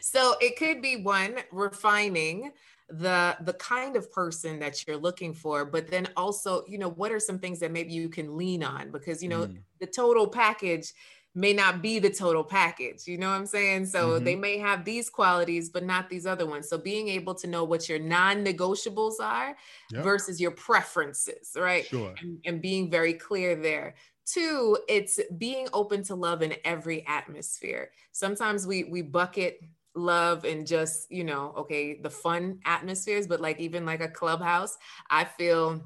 so 0.00 0.34
it 0.40 0.56
could 0.56 0.82
be 0.82 0.96
one, 0.96 1.36
refining 1.52 2.52
the 2.90 3.36
the 3.42 3.52
kind 3.54 3.96
of 3.96 4.10
person 4.10 4.58
that 4.58 4.86
you're 4.86 4.96
looking 4.96 5.34
for 5.34 5.66
but 5.66 5.86
then 5.88 6.08
also 6.16 6.64
you 6.66 6.78
know 6.78 6.88
what 6.88 7.12
are 7.12 7.20
some 7.20 7.38
things 7.38 7.60
that 7.60 7.70
maybe 7.70 7.92
you 7.92 8.08
can 8.08 8.34
lean 8.34 8.62
on 8.62 8.90
because 8.90 9.22
you 9.22 9.28
know 9.28 9.40
mm. 9.40 9.58
the 9.78 9.86
total 9.86 10.26
package 10.26 10.94
may 11.38 11.52
not 11.52 11.80
be 11.80 11.98
the 12.00 12.10
total 12.10 12.42
package. 12.42 13.06
You 13.06 13.16
know 13.16 13.28
what 13.28 13.36
I'm 13.36 13.46
saying? 13.46 13.86
So 13.86 14.10
mm-hmm. 14.10 14.24
they 14.24 14.34
may 14.34 14.58
have 14.58 14.84
these 14.84 15.08
qualities, 15.08 15.68
but 15.70 15.84
not 15.84 16.10
these 16.10 16.26
other 16.26 16.46
ones. 16.46 16.68
So 16.68 16.78
being 16.78 17.08
able 17.08 17.34
to 17.36 17.46
know 17.46 17.64
what 17.64 17.88
your 17.88 18.00
non 18.00 18.44
negotiables 18.44 19.20
are 19.20 19.56
yep. 19.92 20.02
versus 20.02 20.40
your 20.40 20.50
preferences, 20.50 21.52
right? 21.56 21.86
Sure. 21.86 22.12
And, 22.20 22.38
and 22.44 22.60
being 22.60 22.90
very 22.90 23.12
clear 23.12 23.54
there. 23.54 23.94
Two, 24.26 24.78
it's 24.88 25.20
being 25.38 25.68
open 25.72 26.02
to 26.04 26.14
love 26.14 26.42
in 26.42 26.54
every 26.64 27.06
atmosphere. 27.06 27.90
Sometimes 28.12 28.66
we 28.66 28.84
we 28.84 29.00
bucket 29.00 29.60
love 29.98 30.44
and 30.44 30.66
just, 30.66 31.10
you 31.10 31.24
know, 31.24 31.52
okay, 31.58 31.98
the 32.00 32.10
fun 32.10 32.60
atmospheres, 32.64 33.26
but 33.26 33.40
like 33.40 33.60
even 33.60 33.84
like 33.84 34.00
a 34.00 34.08
clubhouse, 34.08 34.76
I 35.10 35.24
feel 35.24 35.82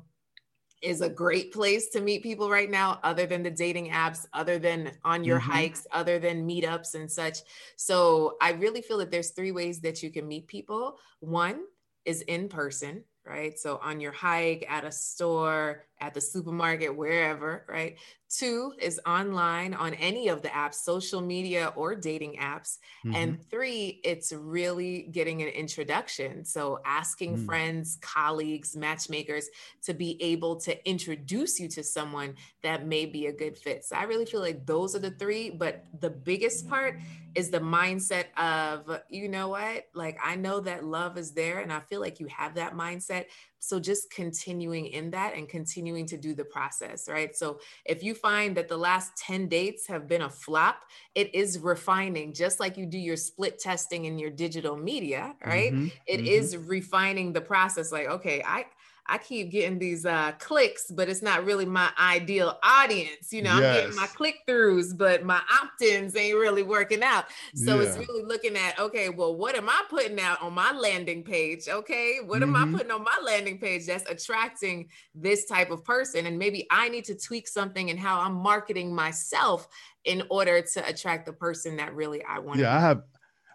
is 0.82 1.00
a 1.00 1.08
great 1.08 1.52
place 1.52 1.90
to 1.90 2.00
meet 2.00 2.22
people 2.22 2.50
right 2.50 2.70
now, 2.70 2.98
other 3.04 3.24
than 3.24 3.42
the 3.42 3.50
dating 3.50 3.90
apps, 3.90 4.26
other 4.32 4.58
than 4.58 4.90
on 5.04 5.22
your 5.22 5.38
mm-hmm. 5.38 5.52
hikes, 5.52 5.86
other 5.92 6.18
than 6.18 6.46
meetups 6.46 6.94
and 6.94 7.10
such. 7.10 7.38
So 7.76 8.36
I 8.42 8.50
really 8.50 8.82
feel 8.82 8.98
that 8.98 9.10
there's 9.10 9.30
three 9.30 9.52
ways 9.52 9.80
that 9.82 10.02
you 10.02 10.10
can 10.10 10.26
meet 10.26 10.48
people. 10.48 10.98
One 11.20 11.60
is 12.04 12.22
in 12.22 12.48
person, 12.48 13.04
right? 13.24 13.58
So 13.58 13.78
on 13.82 14.00
your 14.00 14.12
hike, 14.12 14.66
at 14.68 14.84
a 14.84 14.92
store, 14.92 15.84
at 16.00 16.14
the 16.14 16.20
supermarket, 16.20 16.94
wherever, 16.96 17.64
right? 17.68 17.96
Two 18.28 18.72
is 18.80 18.98
online 19.06 19.74
on 19.74 19.94
any 19.94 20.28
of 20.28 20.42
the 20.42 20.48
apps, 20.48 20.74
social 20.74 21.20
media 21.20 21.72
or 21.76 21.94
dating 21.94 22.38
apps. 22.40 22.78
Mm-hmm. 23.04 23.14
And 23.14 23.50
three, 23.50 24.00
it's 24.02 24.32
really 24.32 25.08
getting 25.12 25.42
an 25.42 25.48
introduction. 25.48 26.44
So 26.44 26.80
asking 26.84 27.36
mm. 27.36 27.46
friends, 27.46 27.98
colleagues, 28.00 28.74
matchmakers 28.74 29.48
to 29.84 29.94
be 29.94 30.20
able 30.20 30.56
to 30.60 30.88
introduce 30.88 31.60
you 31.60 31.68
to 31.68 31.84
someone 31.84 32.34
that 32.62 32.86
may 32.86 33.06
be 33.06 33.26
a 33.26 33.32
good 33.32 33.56
fit. 33.56 33.84
So 33.84 33.96
I 33.96 34.04
really 34.04 34.26
feel 34.26 34.40
like 34.40 34.66
those 34.66 34.96
are 34.96 35.00
the 35.00 35.10
three. 35.10 35.50
But 35.50 35.84
the 36.00 36.10
biggest 36.10 36.68
part 36.68 36.98
is 37.34 37.50
the 37.50 37.60
mindset 37.60 38.26
of, 38.36 39.00
you 39.08 39.28
know 39.28 39.48
what? 39.48 39.86
Like, 39.94 40.18
I 40.22 40.36
know 40.36 40.60
that 40.60 40.84
love 40.84 41.16
is 41.16 41.32
there, 41.32 41.60
and 41.60 41.72
I 41.72 41.80
feel 41.80 42.00
like 42.00 42.20
you 42.20 42.26
have 42.26 42.54
that 42.54 42.74
mindset. 42.74 43.26
So 43.58 43.78
just 43.78 44.10
continuing 44.10 44.86
in 44.86 45.10
that 45.12 45.34
and 45.34 45.48
continuing 45.48 46.04
to 46.06 46.16
do 46.16 46.34
the 46.34 46.44
process, 46.44 47.08
right? 47.08 47.34
So 47.36 47.60
if 47.84 48.02
you 48.02 48.14
find 48.14 48.56
that 48.56 48.68
the 48.68 48.76
last 48.76 49.16
10 49.18 49.48
dates 49.48 49.86
have 49.86 50.08
been 50.08 50.22
a 50.22 50.28
flop, 50.28 50.82
it 51.14 51.32
is 51.34 51.60
refining, 51.60 52.34
just 52.34 52.58
like 52.58 52.76
you 52.76 52.86
do 52.86 52.98
your 52.98 53.16
split 53.16 53.60
testing 53.60 54.06
in 54.06 54.18
your 54.18 54.30
digital 54.30 54.76
media, 54.76 55.36
right? 55.46 55.72
Mm-hmm, 55.72 55.86
it 56.06 56.18
mm-hmm. 56.18 56.26
is 56.26 56.56
refining 56.56 57.32
the 57.32 57.40
process. 57.40 57.92
Like, 57.92 58.08
okay, 58.08 58.42
I, 58.44 58.66
I 59.06 59.18
keep 59.18 59.50
getting 59.50 59.78
these 59.78 60.06
uh, 60.06 60.32
clicks, 60.38 60.90
but 60.90 61.08
it's 61.08 61.22
not 61.22 61.44
really 61.44 61.66
my 61.66 61.90
ideal 61.98 62.58
audience. 62.62 63.32
You 63.32 63.42
know, 63.42 63.58
yes. 63.58 63.76
I'm 63.76 63.82
getting 63.82 63.96
my 63.96 64.06
click 64.06 64.36
throughs, 64.48 64.96
but 64.96 65.24
my 65.24 65.40
opt 65.60 65.82
ins 65.82 66.14
ain't 66.16 66.36
really 66.36 66.62
working 66.62 67.02
out. 67.02 67.26
So 67.54 67.80
yeah. 67.80 67.88
it's 67.88 67.98
really 67.98 68.22
looking 68.22 68.56
at, 68.56 68.78
okay, 68.78 69.08
well, 69.08 69.34
what 69.34 69.56
am 69.56 69.68
I 69.68 69.82
putting 69.90 70.20
out 70.20 70.40
on 70.40 70.54
my 70.54 70.72
landing 70.72 71.22
page? 71.24 71.68
Okay, 71.68 72.18
what 72.24 72.40
mm-hmm. 72.40 72.54
am 72.54 72.56
I 72.56 72.60
mm-hmm. 72.60 72.76
putting 72.76 72.92
on 72.92 73.02
my 73.02 73.18
landing 73.24 73.58
page 73.58 73.86
that's 73.86 74.08
attracting 74.08 74.88
this 75.14 75.46
type 75.46 75.70
of 75.70 75.84
person? 75.84 76.26
And 76.26 76.38
maybe 76.38 76.66
I 76.70 76.88
need 76.88 77.04
to 77.06 77.14
tweak 77.14 77.48
something 77.48 77.88
in 77.88 77.96
how 77.96 78.20
I'm 78.20 78.34
marketing 78.34 78.94
myself 78.94 79.68
in 80.04 80.22
order 80.30 80.62
to 80.62 80.88
attract 80.88 81.26
the 81.26 81.32
person 81.32 81.76
that 81.76 81.94
really 81.94 82.24
I 82.24 82.38
want. 82.38 82.60
Yeah, 82.60 82.76
I 82.76 82.80
have 82.80 83.02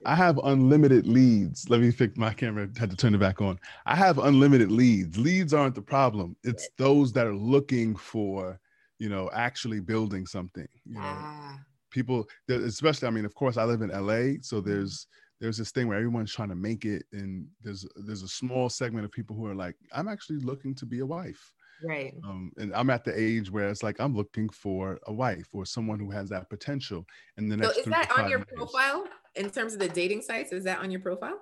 I 0.06 0.16
have 0.16 0.40
unlimited 0.44 1.08
leads. 1.08 1.70
Let 1.70 1.82
me 1.82 1.92
fix 1.92 2.18
my 2.18 2.34
camera, 2.34 2.70
had 2.78 2.90
to 2.90 2.96
turn 2.96 3.16
it 3.16 3.20
back 3.20 3.42
on. 3.42 3.60
I 3.86 3.96
have 3.96 4.20
unlimited 4.20 4.72
leads. 4.72 5.18
Leads 5.18 5.54
aren't 5.54 5.76
the 5.76 5.82
problem. 5.82 6.36
It's 6.44 6.70
those 6.78 7.12
that 7.14 7.28
are 7.28 7.36
looking 7.36 7.96
for, 7.96 8.60
you 9.00 9.10
know, 9.10 9.30
actually 9.34 9.80
building 9.80 10.26
something. 10.26 10.68
You 10.86 10.96
know, 10.96 11.02
ah. 11.04 11.60
people, 11.92 12.28
especially, 12.50 13.08
I 13.08 13.12
mean, 13.12 13.26
of 13.26 13.36
course, 13.36 13.58
I 13.58 13.64
live 13.64 13.82
in 13.82 13.90
LA, 13.90 14.40
so 14.42 14.58
mm-hmm. 14.58 14.70
there's 14.70 15.08
there's 15.40 15.58
this 15.58 15.72
thing 15.72 15.88
where 15.88 15.98
everyone's 15.98 16.34
trying 16.34 16.50
to 16.50 16.56
make 16.56 16.86
it, 16.86 17.04
and 17.12 17.48
there's 17.62 17.86
there's 17.96 18.24
a 18.24 18.28
small 18.28 18.70
segment 18.70 19.06
of 19.06 19.12
people 19.12 19.36
who 19.36 19.46
are 19.46 19.56
like, 19.56 19.76
I'm 19.94 20.08
actually 20.08 20.40
looking 20.40 20.74
to 20.76 20.86
be 20.86 21.00
a 21.00 21.06
wife. 21.06 21.54
Right. 21.84 22.16
Um, 22.24 22.52
and 22.58 22.74
I'm 22.74 22.90
at 22.90 23.04
the 23.04 23.20
age 23.20 23.52
where 23.52 23.70
it's 23.70 23.84
like 23.84 24.00
I'm 24.00 24.16
looking 24.16 24.50
for 24.50 25.00
a 25.08 25.14
wife 25.14 25.48
or 25.54 25.66
someone 25.66 26.00
who 26.00 26.10
has 26.10 26.30
that 26.30 26.50
potential. 26.50 27.06
And 27.38 27.52
the 27.52 27.58
next 27.58 27.76
so 27.76 27.82
is 27.82 27.86
that 27.88 28.12
on 28.18 28.30
your 28.30 28.40
years. 28.40 28.48
profile 28.56 29.06
in 29.38 29.50
terms 29.50 29.74
of 29.74 29.80
the 29.80 29.90
dating 29.90 30.22
sites? 30.22 30.52
Is 30.52 30.64
that 30.66 30.80
on 30.80 30.92
your 30.92 31.02
profile? 31.02 31.40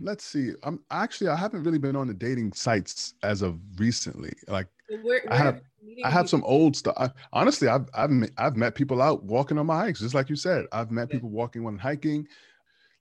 Let's 0.00 0.24
see. 0.24 0.52
I'm 0.62 0.80
actually 0.90 1.28
I 1.28 1.36
haven't 1.36 1.62
really 1.62 1.78
been 1.78 1.96
on 1.96 2.06
the 2.06 2.14
dating 2.14 2.52
sites 2.52 3.14
as 3.22 3.42
of 3.42 3.58
recently. 3.76 4.32
Like 4.48 4.68
where, 4.88 5.00
where 5.02 5.32
I 5.32 5.36
have 5.36 5.62
I 6.04 6.10
have 6.10 6.28
some 6.28 6.42
old 6.44 6.76
stuff. 6.76 6.94
I, 6.98 7.10
honestly, 7.32 7.68
I've 7.68 7.88
I've 7.94 8.10
met, 8.10 8.30
I've 8.38 8.56
met 8.56 8.74
people 8.74 9.00
out 9.00 9.22
walking 9.24 9.58
on 9.58 9.66
my 9.66 9.78
hikes, 9.78 10.00
just 10.00 10.14
like 10.14 10.28
you 10.28 10.36
said. 10.36 10.66
I've 10.72 10.90
met 10.90 11.08
yeah. 11.08 11.14
people 11.14 11.30
walking 11.30 11.62
when 11.62 11.78
hiking. 11.78 12.26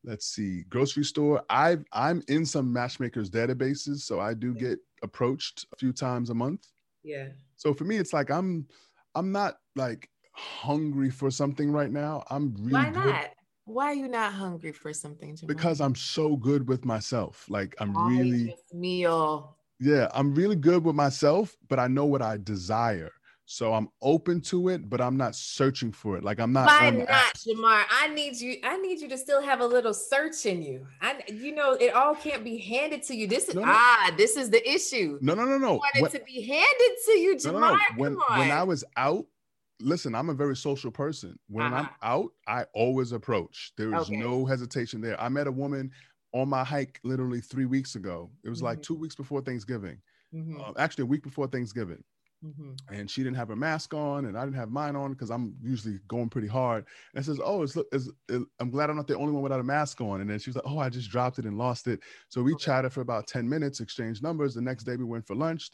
Let's 0.06 0.28
see, 0.28 0.64
grocery 0.70 1.04
store. 1.04 1.42
I 1.50 1.78
I'm 1.94 2.22
in 2.28 2.46
some 2.46 2.72
matchmakers 2.72 3.30
databases, 3.30 4.00
so 4.00 4.20
I 4.20 4.34
do 4.34 4.54
get 4.54 4.80
approached 5.02 5.66
a 5.74 5.78
few 5.78 5.94
times 5.94 6.30
a 6.30 6.34
month. 6.34 6.68
Yeah. 7.04 7.30
So 7.56 7.74
for 7.74 7.86
me, 7.86 7.98
it's 7.98 8.14
like 8.14 8.30
I'm 8.30 8.68
I'm 9.16 9.32
not 9.32 9.58
like 9.76 10.10
hungry 10.34 11.10
for 11.10 11.32
something 11.32 11.72
right 11.72 11.92
now. 11.92 12.24
I'm 12.30 12.54
really 12.60 12.74
why 12.74 12.90
not? 12.90 13.04
Good. 13.06 13.30
Why 13.66 13.86
are 13.86 13.94
you 13.94 14.08
not 14.08 14.34
hungry 14.34 14.72
for 14.72 14.94
something? 14.94 15.36
Jamal? 15.36 15.48
Because 15.56 15.80
I'm 15.80 15.96
so 15.96 16.36
good 16.36 16.68
with 16.68 16.86
myself. 16.86 17.46
Like 17.50 17.76
I'm 17.80 17.96
really 18.08 18.56
meal. 18.74 19.56
Yeah, 19.80 20.08
I'm 20.14 20.34
really 20.36 20.56
good 20.56 20.84
with 20.84 20.96
myself, 20.96 21.56
but 21.70 21.80
I 21.80 21.88
know 21.88 22.06
what 22.06 22.22
I 22.22 22.38
desire. 22.38 23.12
So 23.46 23.74
I'm 23.74 23.90
open 24.02 24.40
to 24.42 24.70
it, 24.70 24.90
but 24.90 25.02
I'm 25.02 25.18
not 25.18 25.36
searching 25.36 25.92
for 25.92 26.18
it. 26.18 26.24
Like 26.24 26.40
I'm 26.40 26.54
not. 26.54 26.68
Why 26.68 26.90
not, 26.90 27.08
JaMarr? 27.36 27.84
I 27.92 28.08
need 28.14 28.40
you. 28.40 28.58
I 28.64 28.78
need 28.78 29.02
you 29.02 29.10
to 29.10 29.18
still 29.18 29.42
have 29.42 29.60
a 29.60 29.66
little 29.66 29.94
search 29.94 30.46
in 30.46 30.62
you. 30.62 30.88
I, 31.02 31.22
you 31.28 31.54
know, 31.54 31.74
it 31.74 31.94
all 31.94 32.16
can't 32.16 32.44
be 32.44 32.58
handed 32.58 33.04
to 33.04 33.16
you. 33.16 33.28
This 33.28 33.50
is 33.50 33.56
no, 33.56 33.62
no. 33.62 33.68
ah, 33.68 34.14
this 34.18 34.38
is 34.38 34.50
the 34.50 34.68
issue. 34.68 35.20
No, 35.22 35.34
no, 35.36 35.44
no, 35.44 35.58
no. 35.58 35.74
You 35.74 35.80
want 35.80 35.96
when, 35.96 36.06
it 36.06 36.20
to 36.20 36.24
be 36.24 36.42
handed 36.42 36.98
to 37.06 37.12
you, 37.12 37.36
JaMarr. 37.36 37.54
No, 37.54 37.60
no, 37.60 37.72
no. 37.72 37.80
When 37.98 38.14
when 38.38 38.52
I 38.52 38.64
was 38.64 38.86
out, 38.96 39.26
listen, 39.84 40.16
I'm 40.16 40.30
a 40.30 40.34
very 40.34 40.56
social 40.56 40.92
person. 40.92 41.38
When 41.48 41.66
uh-huh. 41.66 41.76
I'm 41.76 41.90
out, 42.02 42.32
I 42.48 42.66
always 42.74 43.12
approach. 43.12 43.74
There 43.78 43.94
is 43.96 44.04
okay. 44.04 44.18
no 44.18 44.46
hesitation 44.46 45.02
there. 45.02 45.20
I 45.22 45.30
met 45.30 45.48
a 45.48 45.52
woman 45.52 45.92
on 46.34 46.50
my 46.50 46.64
hike 46.64 47.00
literally 47.04 47.42
three 47.42 47.66
weeks 47.66 47.96
ago. 47.96 48.32
It 48.44 48.50
was 48.50 48.60
mm-hmm. 48.60 48.68
like 48.68 48.82
two 48.82 48.96
weeks 48.96 49.16
before 49.16 49.42
Thanksgiving. 49.42 50.00
Mm-hmm. 50.34 50.60
Uh, 50.60 50.74
actually, 50.78 51.04
a 51.04 51.08
week 51.08 51.24
before 51.24 51.48
Thanksgiving. 51.48 52.04
Mm-hmm. 52.44 52.94
And 52.94 53.10
she 53.10 53.24
didn't 53.24 53.38
have 53.38 53.48
her 53.48 53.56
mask 53.56 53.94
on, 53.94 54.26
and 54.26 54.38
I 54.38 54.44
didn't 54.44 54.58
have 54.58 54.70
mine 54.70 54.98
on 54.98 55.14
because 55.14 55.32
I'm 55.32 55.56
usually 55.62 56.00
going 56.10 56.28
pretty 56.28 56.48
hard. 56.48 56.86
And 57.16 57.24
says, 57.24 57.40
"Oh, 57.42 57.64
it's, 57.64 57.78
it's, 57.94 58.10
it, 58.28 58.42
I'm 58.60 58.70
glad 58.70 58.90
I'm 58.90 58.98
not 58.98 59.08
the 59.08 59.16
only 59.16 59.32
one 59.32 59.44
without 59.44 59.62
a 59.62 59.64
mask 59.64 60.02
on." 60.02 60.20
And 60.20 60.30
then 60.30 60.40
she 60.40 60.50
was 60.50 60.58
like, 60.58 60.68
"Oh, 60.68 60.80
I 60.80 60.90
just 60.90 61.10
dropped 61.10 61.40
it 61.40 61.46
and 61.46 61.58
lost 61.58 61.88
it." 61.88 62.02
So 62.28 62.44
we 62.44 62.54
okay. 62.56 62.66
chatted 62.66 62.92
for 62.92 63.00
about 63.00 63.28
ten 63.28 63.48
minutes, 63.48 63.80
exchanged 63.80 64.22
numbers. 64.22 64.56
The 64.56 64.62
next 64.62 64.84
day 64.84 64.98
we 64.98 65.06
went 65.06 65.26
for 65.26 65.36
lunch. 65.36 65.70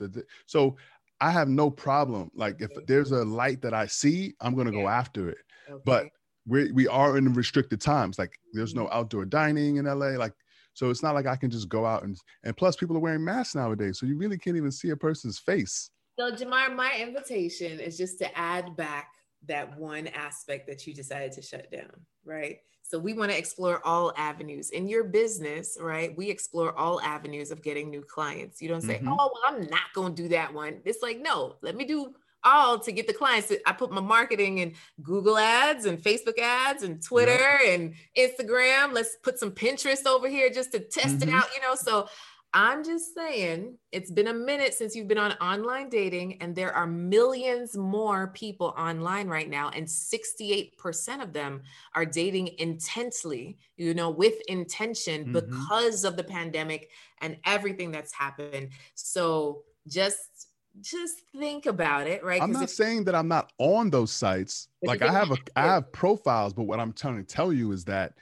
So 0.45 0.75
I 1.21 1.31
have 1.31 1.49
no 1.49 1.69
problem. 1.69 2.31
Like 2.33 2.61
if 2.61 2.71
there's 2.87 3.11
a 3.11 3.23
light 3.23 3.61
that 3.61 3.73
I 3.73 3.87
see, 3.87 4.33
I'm 4.39 4.55
gonna 4.55 4.71
yeah. 4.71 4.81
go 4.81 4.87
after 4.87 5.29
it. 5.29 5.37
Okay. 5.69 5.81
But 5.85 6.07
we 6.47 6.71
we 6.71 6.87
are 6.87 7.17
in 7.17 7.33
restricted 7.33 7.81
times. 7.81 8.17
Like 8.17 8.39
there's 8.53 8.75
no 8.75 8.85
mm-hmm. 8.85 8.97
outdoor 8.97 9.25
dining 9.25 9.77
in 9.77 9.85
LA. 9.85 10.11
Like 10.17 10.33
so 10.73 10.89
it's 10.89 11.03
not 11.03 11.15
like 11.15 11.25
I 11.25 11.35
can 11.35 11.49
just 11.49 11.69
go 11.69 11.85
out 11.85 12.03
and 12.03 12.17
and 12.43 12.55
plus 12.55 12.75
people 12.75 12.95
are 12.95 13.01
wearing 13.01 13.23
masks 13.23 13.55
nowadays, 13.55 13.99
so 13.99 14.05
you 14.05 14.17
really 14.17 14.37
can't 14.37 14.57
even 14.57 14.71
see 14.71 14.91
a 14.91 14.95
person's 14.95 15.39
face. 15.39 15.89
So, 16.19 16.31
JaMarr, 16.31 16.75
my 16.75 16.91
invitation 16.99 17.79
is 17.79 17.97
just 17.97 18.17
to 18.19 18.37
add 18.37 18.75
back 18.75 19.07
that 19.47 19.77
one 19.77 20.07
aspect 20.07 20.67
that 20.67 20.85
you 20.85 20.93
decided 20.93 21.31
to 21.33 21.41
shut 21.41 21.71
down, 21.71 21.91
right? 22.25 22.59
So, 22.83 22.97
we 22.97 23.13
want 23.13 23.31
to 23.31 23.37
explore 23.37 23.85
all 23.85 24.13
avenues 24.17 24.71
in 24.71 24.87
your 24.87 25.03
business, 25.03 25.77
right? 25.79 26.15
We 26.17 26.29
explore 26.29 26.77
all 26.77 26.99
avenues 27.01 27.51
of 27.51 27.61
getting 27.61 27.89
new 27.89 28.01
clients. 28.01 28.61
You 28.61 28.69
don't 28.69 28.81
say, 28.81 28.95
mm-hmm. 28.95 29.09
oh, 29.09 29.15
well, 29.15 29.41
I'm 29.45 29.61
not 29.67 29.93
going 29.93 30.15
to 30.15 30.21
do 30.23 30.29
that 30.29 30.53
one. 30.53 30.81
It's 30.85 31.03
like, 31.03 31.19
no, 31.19 31.57
let 31.61 31.75
me 31.75 31.85
do 31.85 32.13
all 32.43 32.79
to 32.79 32.91
get 32.91 33.07
the 33.07 33.13
clients. 33.13 33.51
I 33.65 33.73
put 33.73 33.91
my 33.91 34.01
marketing 34.01 34.59
in 34.59 34.73
Google 35.01 35.37
ads 35.37 35.85
and 35.85 36.01
Facebook 36.01 36.39
ads 36.39 36.83
and 36.83 37.03
Twitter 37.03 37.31
yep. 37.31 37.79
and 37.79 37.93
Instagram. 38.17 38.93
Let's 38.93 39.17
put 39.23 39.39
some 39.39 39.51
Pinterest 39.51 40.05
over 40.05 40.27
here 40.27 40.49
just 40.49 40.71
to 40.71 40.79
test 40.79 41.19
mm-hmm. 41.19 41.29
it 41.29 41.35
out, 41.35 41.47
you 41.55 41.61
know? 41.61 41.75
So 41.75 42.07
I'm 42.53 42.83
just 42.83 43.13
saying, 43.13 43.77
it's 43.91 44.09
been 44.09 44.27
a 44.27 44.33
minute 44.33 44.73
since 44.73 44.95
you've 44.95 45.07
been 45.07 45.19
on 45.19 45.33
online 45.33 45.89
dating, 45.89 46.41
and 46.41 46.55
there 46.55 46.73
are 46.73 46.87
millions 46.87 47.77
more 47.77 48.29
people 48.29 48.73
online 48.75 49.27
right 49.27 49.47
now, 49.47 49.69
and 49.69 49.85
68% 49.85 51.21
of 51.21 51.31
them 51.31 51.61
are 51.93 52.05
dating 52.05 52.49
intensely, 52.57 53.57
you 53.77 53.93
know, 53.93 54.09
with 54.09 54.41
intention 54.47 55.25
mm-hmm. 55.25 55.33
because 55.33 56.03
of 56.03 56.17
the 56.17 56.23
pandemic 56.23 56.89
and 57.21 57.37
everything 57.45 57.91
that's 57.91 58.13
happened. 58.13 58.69
So 58.95 59.63
just 59.87 60.47
just 60.81 61.21
think 61.37 61.65
about 61.65 62.07
it, 62.07 62.23
right? 62.23 62.41
I'm 62.41 62.51
not 62.51 62.63
if- 62.63 62.69
saying 62.69 63.03
that 63.05 63.15
I'm 63.15 63.27
not 63.27 63.51
on 63.59 63.89
those 63.89 64.11
sites. 64.11 64.69
Like 64.81 65.01
I 65.01 65.11
have 65.11 65.31
a 65.31 65.37
I 65.55 65.63
have 65.63 65.91
profiles, 65.91 66.53
but 66.53 66.63
what 66.63 66.79
I'm 66.79 66.93
trying 66.93 67.17
to 67.17 67.23
tell 67.23 67.53
you 67.53 67.71
is 67.73 67.85
that 67.85 68.13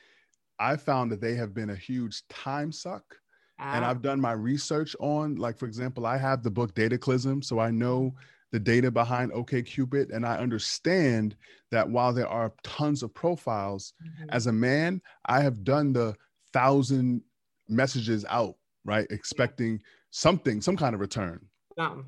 I 0.60 0.76
found 0.76 1.12
that 1.12 1.22
they 1.22 1.36
have 1.36 1.54
been 1.54 1.70
a 1.70 1.76
huge 1.76 2.28
time 2.28 2.72
suck. 2.72 3.18
And 3.60 3.84
I've 3.84 4.02
done 4.02 4.22
my 4.22 4.34
research 4.34 4.96
on, 5.00 5.36
like, 5.36 5.58
for 5.58 5.66
example, 5.66 6.06
I 6.06 6.18
have 6.18 6.44
the 6.44 6.52
book 6.52 6.76
Dataclysm. 6.76 7.44
so 7.44 7.60
I 7.60 7.72
know 7.72 8.14
the 8.52 8.60
data 8.60 8.90
behind 8.90 9.32
OKCupid, 9.32 10.16
and 10.16 10.26
I 10.26 10.38
understand 10.38 11.36
that 11.72 11.90
while 11.90 12.14
there 12.14 12.28
are 12.28 12.54
tons 12.64 13.04
of 13.04 13.14
profiles, 13.14 13.94
mm-hmm. 14.02 14.30
as 14.30 14.48
a 14.48 14.54
man, 14.54 15.02
I 15.26 15.42
have 15.42 15.64
done 15.64 15.92
the 15.92 16.16
thousand 16.54 17.24
messages 17.68 18.26
out, 18.30 18.56
right, 18.86 19.08
expecting 19.10 19.82
something, 20.12 20.62
some 20.62 20.78
kind 20.78 20.94
of 20.96 21.02
return. 21.02 21.46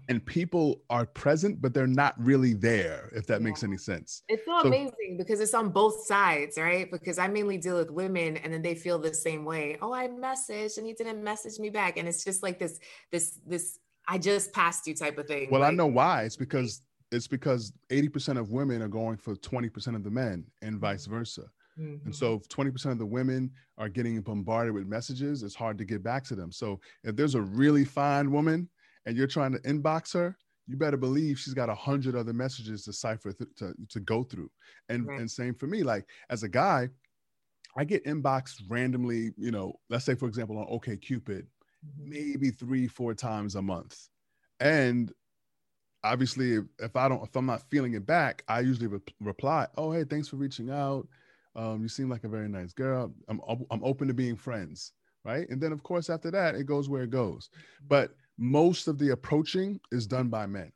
And 0.08 0.26
people 0.26 0.82
are 0.90 1.06
present, 1.06 1.62
but 1.62 1.74
they're 1.74 1.88
not 1.88 2.16
really 2.18 2.54
there, 2.54 3.10
if 3.14 3.28
that 3.28 3.42
yeah. 3.42 3.46
makes 3.46 3.64
any 3.64 3.78
sense. 3.78 4.24
It's 4.28 4.46
so, 4.46 4.62
so 4.62 4.68
amazing 4.68 5.18
because 5.18 5.40
it's 5.40 5.54
on 5.54 5.70
both 5.70 6.06
sides, 6.06 6.58
right? 6.58 6.92
Because 6.92 7.20
I 7.20 7.28
mainly 7.28 7.58
deal 7.58 7.78
with 7.78 7.92
women 7.92 8.38
and 8.38 8.52
then 8.52 8.62
they 8.62 8.76
feel 8.76 8.98
the 8.98 9.14
same 9.14 9.46
way. 9.46 9.78
Oh, 9.82 9.94
I 9.94 10.08
messaged 10.08 10.78
and 10.78 10.88
he 10.88 10.94
didn't 10.94 11.24
message 11.24 11.60
me 11.60 11.70
back. 11.70 11.98
And 11.98 12.08
it's 12.08 12.24
just 12.24 12.42
like 12.42 12.58
this, 12.58 12.80
this, 13.12 13.40
this, 13.46 13.78
I 14.08 14.18
just 14.18 14.52
passed 14.54 14.88
you 14.88 14.96
type 14.96 15.18
of 15.18 15.28
thing. 15.28 15.50
Well, 15.52 15.64
I 15.64 15.72
know 15.72 15.88
why. 15.88 16.24
It's 16.24 16.38
because 16.38 16.82
it's 17.12 17.28
because 17.28 17.74
80% 17.90 18.40
of 18.40 18.52
women 18.52 18.82
are 18.82 18.88
going 18.88 19.18
for 19.18 19.36
20% 19.36 19.96
of 19.96 20.04
the 20.04 20.12
men 20.12 20.46
and 20.62 20.80
vice 20.80 21.04
mm-hmm. 21.04 21.18
versa. 21.18 21.44
Mm-hmm. 21.80 22.06
And 22.06 22.16
so 22.16 22.36
if 22.36 22.48
20% 22.50 22.92
of 22.92 22.98
the 22.98 23.06
women 23.06 23.52
are 23.78 23.90
getting 23.90 24.20
bombarded 24.22 24.74
with 24.74 24.88
messages, 24.88 25.44
it's 25.44 25.56
hard 25.56 25.78
to 25.78 25.86
get 25.86 26.04
back 26.04 26.24
to 26.26 26.36
them. 26.36 26.52
So 26.52 26.80
if 27.04 27.16
there's 27.16 27.36
a 27.36 27.42
really 27.42 27.86
fine 27.86 28.32
woman 28.32 28.70
and 29.06 29.18
you're 29.18 29.28
trying 29.28 29.52
to 29.54 29.60
inbox 29.60 30.14
her, 30.14 30.36
you 30.68 30.78
better 30.78 30.98
believe 30.98 31.40
she's 31.40 31.54
got 31.54 31.70
a 31.70 31.76
hundred 31.76 32.16
other 32.16 32.34
messages 32.34 32.84
to 32.84 32.94
cipher 32.94 33.32
th- 33.34 33.50
to, 33.58 33.74
to 33.90 34.00
go 34.00 34.24
through. 34.24 34.52
And 34.88 35.08
right. 35.08 35.20
and 35.20 35.30
same 35.30 35.56
for 35.56 35.68
me. 35.68 35.84
Like 35.84 36.06
as 36.30 36.44
a 36.44 36.50
guy, 36.50 36.90
I 37.76 37.84
get 37.84 38.06
inboxed 38.06 38.62
randomly, 38.70 39.32
you 39.38 39.52
know, 39.52 39.74
let's 39.90 40.06
say 40.06 40.16
for 40.16 40.28
example 40.28 40.58
on 40.58 40.68
OKCupid, 40.68 41.44
mm-hmm. 41.44 42.10
maybe 42.10 42.52
three, 42.52 42.88
four 42.88 43.14
times 43.14 43.56
a 43.56 43.62
month. 43.62 44.08
And 44.60 45.12
obviously 46.04 46.56
if, 46.56 46.66
if 46.80 46.96
I 46.96 47.10
don't 47.10 47.24
if 47.24 47.36
I'm 47.36 47.46
not 47.46 47.70
feeling 47.70 47.94
it 47.94 48.06
back, 48.06 48.44
I 48.48 48.60
usually 48.62 48.88
re- 48.88 49.00
reply, 49.20 49.68
"Oh, 49.78 49.92
hey, 49.92 50.04
thanks 50.04 50.28
for 50.28 50.38
reaching 50.38 50.70
out. 50.70 51.08
Um, 51.56 51.82
you 51.82 51.88
seem 51.88 52.10
like 52.10 52.24
a 52.24 52.30
very 52.30 52.48
nice 52.48 52.74
girl. 52.74 53.14
I'm 53.28 53.42
I'm 53.72 53.84
open 53.84 54.08
to 54.08 54.14
being 54.14 54.36
friends." 54.36 54.94
Right? 55.26 55.50
And 55.50 55.60
then 55.60 55.72
of 55.72 55.84
course 55.84 56.10
after 56.10 56.32
that, 56.32 56.56
it 56.56 56.66
goes 56.66 56.88
where 56.90 57.04
it 57.04 57.10
goes. 57.10 57.50
Mm-hmm. 57.50 57.86
But 57.88 58.12
most 58.40 58.88
of 58.88 58.98
the 58.98 59.10
approaching 59.10 59.80
is 59.92 60.08
done 60.08 60.30
by 60.30 60.48
men. 60.48 60.72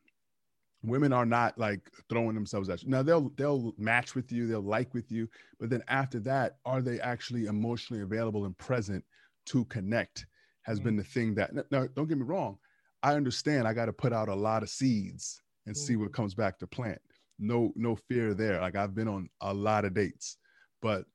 Women 0.84 1.14
are 1.14 1.26
not 1.26 1.58
like 1.58 1.80
throwing 2.10 2.36
themselves 2.36 2.68
at 2.68 2.84
you. 2.84 2.90
Now 2.90 3.02
they'll 3.02 3.32
they'll 3.38 3.74
match 3.78 4.16
with 4.16 4.34
you, 4.34 4.48
they'll 4.48 4.62
like 4.62 4.94
with 4.94 5.10
you, 5.12 5.30
but 5.60 5.70
then 5.70 5.82
after 5.88 6.20
that, 6.22 6.58
are 6.66 6.82
they 6.82 7.00
actually 7.00 7.46
emotionally 7.46 8.04
available 8.04 8.44
and 8.44 8.58
present 8.58 9.04
to 9.46 9.64
connect? 9.66 10.26
Has 10.64 10.78
mm-hmm. 10.80 10.86
been 10.86 10.96
the 10.98 11.04
thing 11.04 11.36
that 11.36 11.54
now 11.72 11.88
don't 11.96 12.10
get 12.10 12.18
me 12.18 12.26
wrong. 12.26 12.58
I 13.02 13.16
understand 13.16 13.66
I 13.66 13.74
got 13.74 13.86
to 13.86 13.94
put 13.94 14.12
out 14.12 14.28
a 14.28 14.36
lot 14.36 14.62
of 14.62 14.70
seeds 14.70 15.42
and 15.66 15.74
mm-hmm. 15.74 15.86
see 15.86 15.96
what 15.96 16.08
mm-hmm. 16.08 16.22
comes 16.22 16.36
back 16.36 16.60
to 16.60 16.68
plant. 16.68 17.02
No, 17.40 17.72
no 17.76 17.96
fear 17.96 18.34
there. 18.34 18.60
Like 18.60 18.76
I've 18.76 18.94
been 18.94 19.08
on 19.08 19.30
a 19.40 19.54
lot 19.54 19.86
of 19.86 19.94
dates, 19.94 20.38
but 20.82 21.06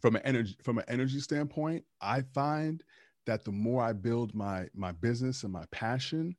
from 0.00 0.16
an 0.16 0.22
energy 0.24 0.56
from 0.64 0.78
an 0.78 0.84
energy 0.88 1.20
standpoint, 1.20 1.84
I 2.00 2.22
find 2.34 2.82
that 3.28 3.44
the 3.44 3.52
more 3.52 3.82
I 3.82 3.92
build 3.92 4.34
my 4.34 4.68
my 4.74 4.90
business 4.90 5.44
and 5.44 5.52
my 5.52 5.64
passion, 5.70 6.34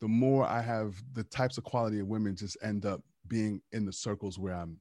the 0.00 0.08
more 0.08 0.44
I 0.44 0.60
have 0.60 1.00
the 1.12 1.22
types 1.22 1.56
of 1.56 1.62
quality 1.62 2.00
of 2.00 2.08
women 2.08 2.34
just 2.34 2.56
end 2.64 2.84
up 2.84 3.00
being 3.28 3.62
in 3.70 3.86
the 3.86 3.92
circles 3.92 4.40
where 4.40 4.54
I'm 4.54 4.76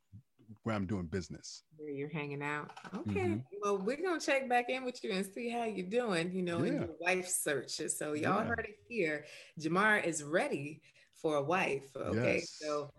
where 0.64 0.76
I'm 0.76 0.88
doing 0.88 1.06
business. 1.06 1.62
Where 1.78 1.92
you're 1.92 2.10
hanging 2.10 2.42
out. 2.42 2.72
Okay. 2.96 3.20
Mm-hmm. 3.20 3.38
Well, 3.62 3.78
we're 3.78 4.02
gonna 4.02 4.20
check 4.20 4.50
back 4.50 4.72
in 4.72 4.84
with 4.84 5.04
you 5.04 5.12
and 5.12 5.24
see 5.24 5.52
how 5.52 5.66
you're 5.66 5.86
doing, 5.86 6.32
you 6.32 6.42
know, 6.42 6.64
yeah. 6.64 6.66
in 6.66 6.74
your 6.80 6.96
wife 7.00 7.28
searches. 7.28 7.96
So 7.96 8.14
y'all 8.14 8.42
yeah. 8.42 8.46
heard 8.46 8.68
it 8.68 8.80
here. 8.90 9.26
JaMarr 9.60 10.04
is 10.04 10.24
ready 10.24 10.82
for 11.22 11.36
a 11.36 11.44
wife. 11.44 11.86
Okay. 11.96 12.38
Yes. 12.38 12.58
So 12.60 12.90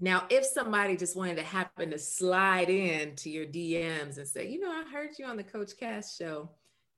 now, 0.00 0.26
if 0.28 0.44
somebody 0.44 0.96
just 0.96 1.16
wanted 1.16 1.36
to 1.36 1.44
happen 1.44 1.90
to 1.90 2.00
slide 2.00 2.68
in 2.68 3.14
to 3.16 3.30
your 3.30 3.46
DMs 3.46 4.18
and 4.18 4.26
say, 4.26 4.48
you 4.48 4.58
know, 4.58 4.72
I 4.72 4.82
heard 4.92 5.10
you 5.20 5.24
on 5.24 5.36
the 5.36 5.44
Coach 5.44 5.72
Cass 5.78 6.16
show, 6.16 6.50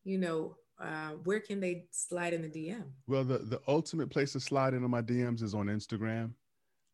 you 0.02 0.16
know, 0.16 0.56
uh, 0.80 1.10
where 1.24 1.40
can 1.40 1.60
they 1.60 1.84
slide 1.90 2.32
in 2.32 2.42
the 2.42 2.48
DM? 2.48 2.84
Well, 3.06 3.24
the, 3.24 3.38
the 3.38 3.60
ultimate 3.68 4.10
place 4.10 4.32
to 4.32 4.40
slide 4.40 4.74
into 4.74 4.88
my 4.88 5.02
DMs 5.02 5.42
is 5.42 5.54
on 5.54 5.66
Instagram 5.66 6.32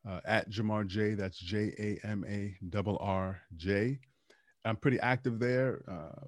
uh, 0.08 0.20
at 0.24 0.50
JaMarr 0.50 0.86
J. 0.86 1.14
That's 1.14 1.38
J 1.38 1.72
A 1.78 2.06
M 2.06 2.24
A 2.28 2.56
R 2.76 2.96
R 3.00 3.40
J. 3.56 3.98
I'm 4.64 4.76
pretty 4.76 4.98
active 5.00 5.38
there 5.38 5.82
uh, 5.88 6.26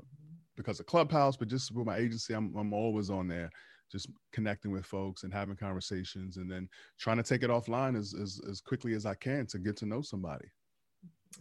because 0.57 0.79
of 0.79 0.87
Clubhouse, 0.87 1.37
but 1.37 1.49
just 1.49 1.75
with 1.75 1.87
my 1.87 1.97
agency, 1.97 2.35
I'm, 2.35 2.55
I'm 2.57 2.73
always 2.73 3.11
on 3.11 3.27
there, 3.27 3.51
just 3.91 4.09
connecting 4.33 4.71
with 4.71 4.87
folks 4.87 5.25
and 5.25 5.33
having 5.33 5.57
conversations 5.57 6.37
and 6.37 6.51
then 6.51 6.69
trying 7.01 7.17
to 7.17 7.25
take 7.25 7.43
it 7.43 7.51
offline 7.51 7.99
as, 7.99 8.15
as, 8.15 8.41
as 8.49 8.61
quickly 8.61 8.95
as 8.95 9.05
I 9.05 9.15
can 9.15 9.47
to 9.49 9.59
get 9.59 9.77
to 9.79 9.87
know 9.87 10.03
somebody. 10.03 10.47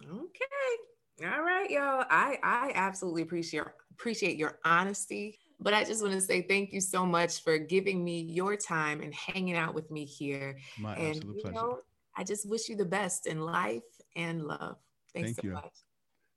Okay. 0.04 1.26
All 1.32 1.44
right, 1.44 1.70
y'all. 1.70 2.06
I, 2.10 2.38
I 2.44 2.72
absolutely 2.74 3.22
appreciate 3.24 3.64
appreciate 3.92 4.38
your 4.38 4.60
honesty 4.64 5.40
but 5.60 5.74
I 5.74 5.84
just 5.84 6.02
want 6.02 6.14
to 6.14 6.22
say 6.22 6.42
thank 6.42 6.72
you 6.72 6.82
so 6.82 7.06
much 7.06 7.44
for 7.44 7.58
giving 7.58 8.04
me 8.04 8.22
your 8.22 8.56
time 8.56 9.02
and 9.02 9.14
hanging 9.14 9.56
out 9.56 9.74
with 9.74 9.90
me 9.92 10.06
here. 10.06 10.58
My 10.80 10.96
and, 10.96 11.16
absolute 11.16 11.42
pleasure. 11.42 11.56
Know, 11.56 11.80
I 12.16 12.24
just 12.24 12.50
wish 12.50 12.70
you 12.70 12.76
the 12.76 12.86
best 12.86 13.28
in 13.28 13.42
life 13.42 13.84
and 14.16 14.44
love. 14.44 14.78
Thanks 15.14 15.30
thank 15.30 15.36
so 15.38 15.42
you. 15.44 15.54
much. 15.54 15.74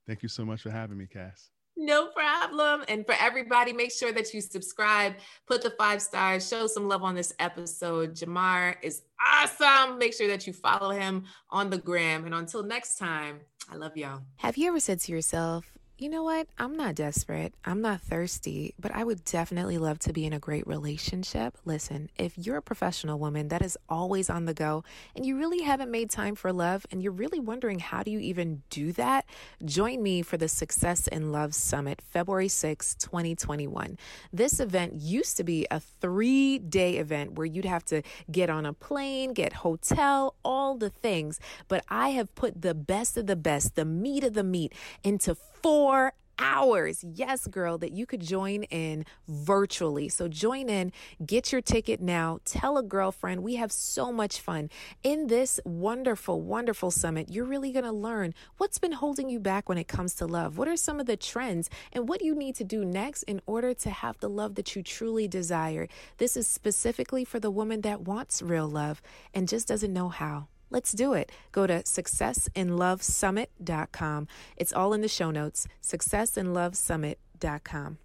Thank 0.06 0.22
you 0.22 0.28
so 0.28 0.44
much 0.44 0.62
for 0.62 0.70
having 0.70 0.98
me, 0.98 1.06
Cass. 1.06 1.50
No 1.76 2.08
problem. 2.08 2.84
And 2.88 3.06
for 3.06 3.14
everybody, 3.18 3.72
make 3.72 3.90
sure 3.92 4.12
that 4.12 4.34
you 4.34 4.40
subscribe, 4.40 5.14
put 5.46 5.62
the 5.62 5.70
five 5.70 6.02
stars, 6.02 6.46
show 6.46 6.66
some 6.66 6.88
love 6.88 7.02
on 7.02 7.14
this 7.14 7.32
episode. 7.38 8.14
JaMarr 8.14 8.76
is 8.82 9.02
awesome. 9.24 9.96
Make 9.98 10.12
sure 10.12 10.28
that 10.28 10.46
you 10.46 10.52
follow 10.52 10.90
him 10.90 11.24
on 11.48 11.70
the 11.70 11.78
gram. 11.78 12.26
And 12.26 12.34
until 12.34 12.62
next 12.62 12.98
time, 12.98 13.40
I 13.70 13.76
love 13.76 13.96
y'all. 13.96 14.20
Have 14.36 14.58
you 14.58 14.68
ever 14.68 14.80
said 14.80 15.00
to 15.00 15.12
yourself, 15.12 15.72
you 16.00 16.08
know 16.08 16.22
what? 16.22 16.46
I'm 16.58 16.78
not 16.78 16.94
desperate. 16.94 17.52
I'm 17.62 17.82
not 17.82 18.00
thirsty, 18.00 18.74
but 18.80 18.90
I 18.94 19.04
would 19.04 19.22
definitely 19.22 19.76
love 19.76 19.98
to 19.98 20.14
be 20.14 20.24
in 20.24 20.32
a 20.32 20.38
great 20.38 20.66
relationship. 20.66 21.58
Listen, 21.66 22.08
if 22.16 22.38
you're 22.38 22.56
a 22.56 22.62
professional 22.62 23.18
woman 23.18 23.48
that 23.48 23.60
is 23.60 23.76
always 23.86 24.30
on 24.30 24.46
the 24.46 24.54
go 24.54 24.82
and 25.14 25.26
you 25.26 25.36
really 25.36 25.60
haven't 25.60 25.90
made 25.90 26.08
time 26.08 26.36
for 26.36 26.54
love 26.54 26.86
and 26.90 27.02
you're 27.02 27.12
really 27.12 27.38
wondering 27.38 27.80
how 27.80 28.02
do 28.02 28.10
you 28.10 28.18
even 28.18 28.62
do 28.70 28.92
that, 28.92 29.26
join 29.62 30.02
me 30.02 30.22
for 30.22 30.38
the 30.38 30.48
Success 30.48 31.06
in 31.06 31.32
Love 31.32 31.54
Summit, 31.54 32.00
February 32.00 32.48
6, 32.48 32.94
2021. 32.94 33.98
This 34.32 34.58
event 34.58 34.94
used 34.94 35.36
to 35.36 35.44
be 35.44 35.66
a 35.70 35.80
three 35.80 36.58
day 36.58 36.96
event 36.96 37.34
where 37.34 37.46
you'd 37.46 37.66
have 37.66 37.84
to 37.84 38.00
get 38.30 38.48
on 38.48 38.64
a 38.64 38.72
plane, 38.72 39.34
get 39.34 39.52
hotel, 39.52 40.34
all 40.46 40.78
the 40.78 40.88
things. 40.88 41.38
But 41.68 41.84
I 41.90 42.10
have 42.10 42.34
put 42.34 42.62
the 42.62 42.74
best 42.74 43.18
of 43.18 43.26
the 43.26 43.36
best, 43.36 43.74
the 43.74 43.84
meat 43.84 44.24
of 44.24 44.32
the 44.32 44.42
meat 44.42 44.72
into 45.04 45.34
four 45.62 46.12
hours. 46.40 47.04
Yes, 47.04 47.46
girl, 47.46 47.76
that 47.78 47.92
you 47.92 48.06
could 48.06 48.20
join 48.20 48.62
in 48.64 49.04
virtually. 49.28 50.08
So 50.08 50.26
join 50.26 50.68
in, 50.68 50.90
get 51.24 51.52
your 51.52 51.60
ticket 51.60 52.00
now, 52.00 52.40
tell 52.44 52.78
a 52.78 52.82
girlfriend. 52.82 53.42
We 53.42 53.56
have 53.56 53.70
so 53.70 54.10
much 54.10 54.40
fun. 54.40 54.70
In 55.02 55.26
this 55.26 55.60
wonderful, 55.64 56.40
wonderful 56.40 56.90
summit, 56.90 57.28
you're 57.30 57.44
really 57.44 57.72
going 57.72 57.84
to 57.84 57.92
learn 57.92 58.34
what's 58.56 58.78
been 58.78 58.92
holding 58.92 59.28
you 59.28 59.38
back 59.38 59.68
when 59.68 59.78
it 59.78 59.86
comes 59.86 60.14
to 60.14 60.26
love. 60.26 60.56
What 60.56 60.68
are 60.68 60.76
some 60.76 60.98
of 60.98 61.06
the 61.06 61.16
trends 61.16 61.68
and 61.92 62.08
what 62.08 62.22
you 62.22 62.34
need 62.34 62.54
to 62.56 62.64
do 62.64 62.84
next 62.84 63.22
in 63.24 63.40
order 63.46 63.74
to 63.74 63.90
have 63.90 64.18
the 64.18 64.30
love 64.30 64.54
that 64.54 64.74
you 64.74 64.82
truly 64.82 65.28
desire? 65.28 65.88
This 66.16 66.36
is 66.36 66.48
specifically 66.48 67.24
for 67.24 67.38
the 67.38 67.50
woman 67.50 67.82
that 67.82 68.02
wants 68.02 68.40
real 68.40 68.68
love 68.68 69.02
and 69.34 69.46
just 69.46 69.68
doesn't 69.68 69.92
know 69.92 70.08
how. 70.08 70.48
Let's 70.70 70.92
do 70.92 71.14
it. 71.14 71.32
Go 71.52 71.66
to 71.66 71.82
successinlovesummit.com. 71.82 74.28
It's 74.56 74.72
all 74.72 74.92
in 74.92 75.00
the 75.00 75.08
show 75.08 75.30
notes. 75.30 75.66
Successinlovesummit.com. 75.82 77.98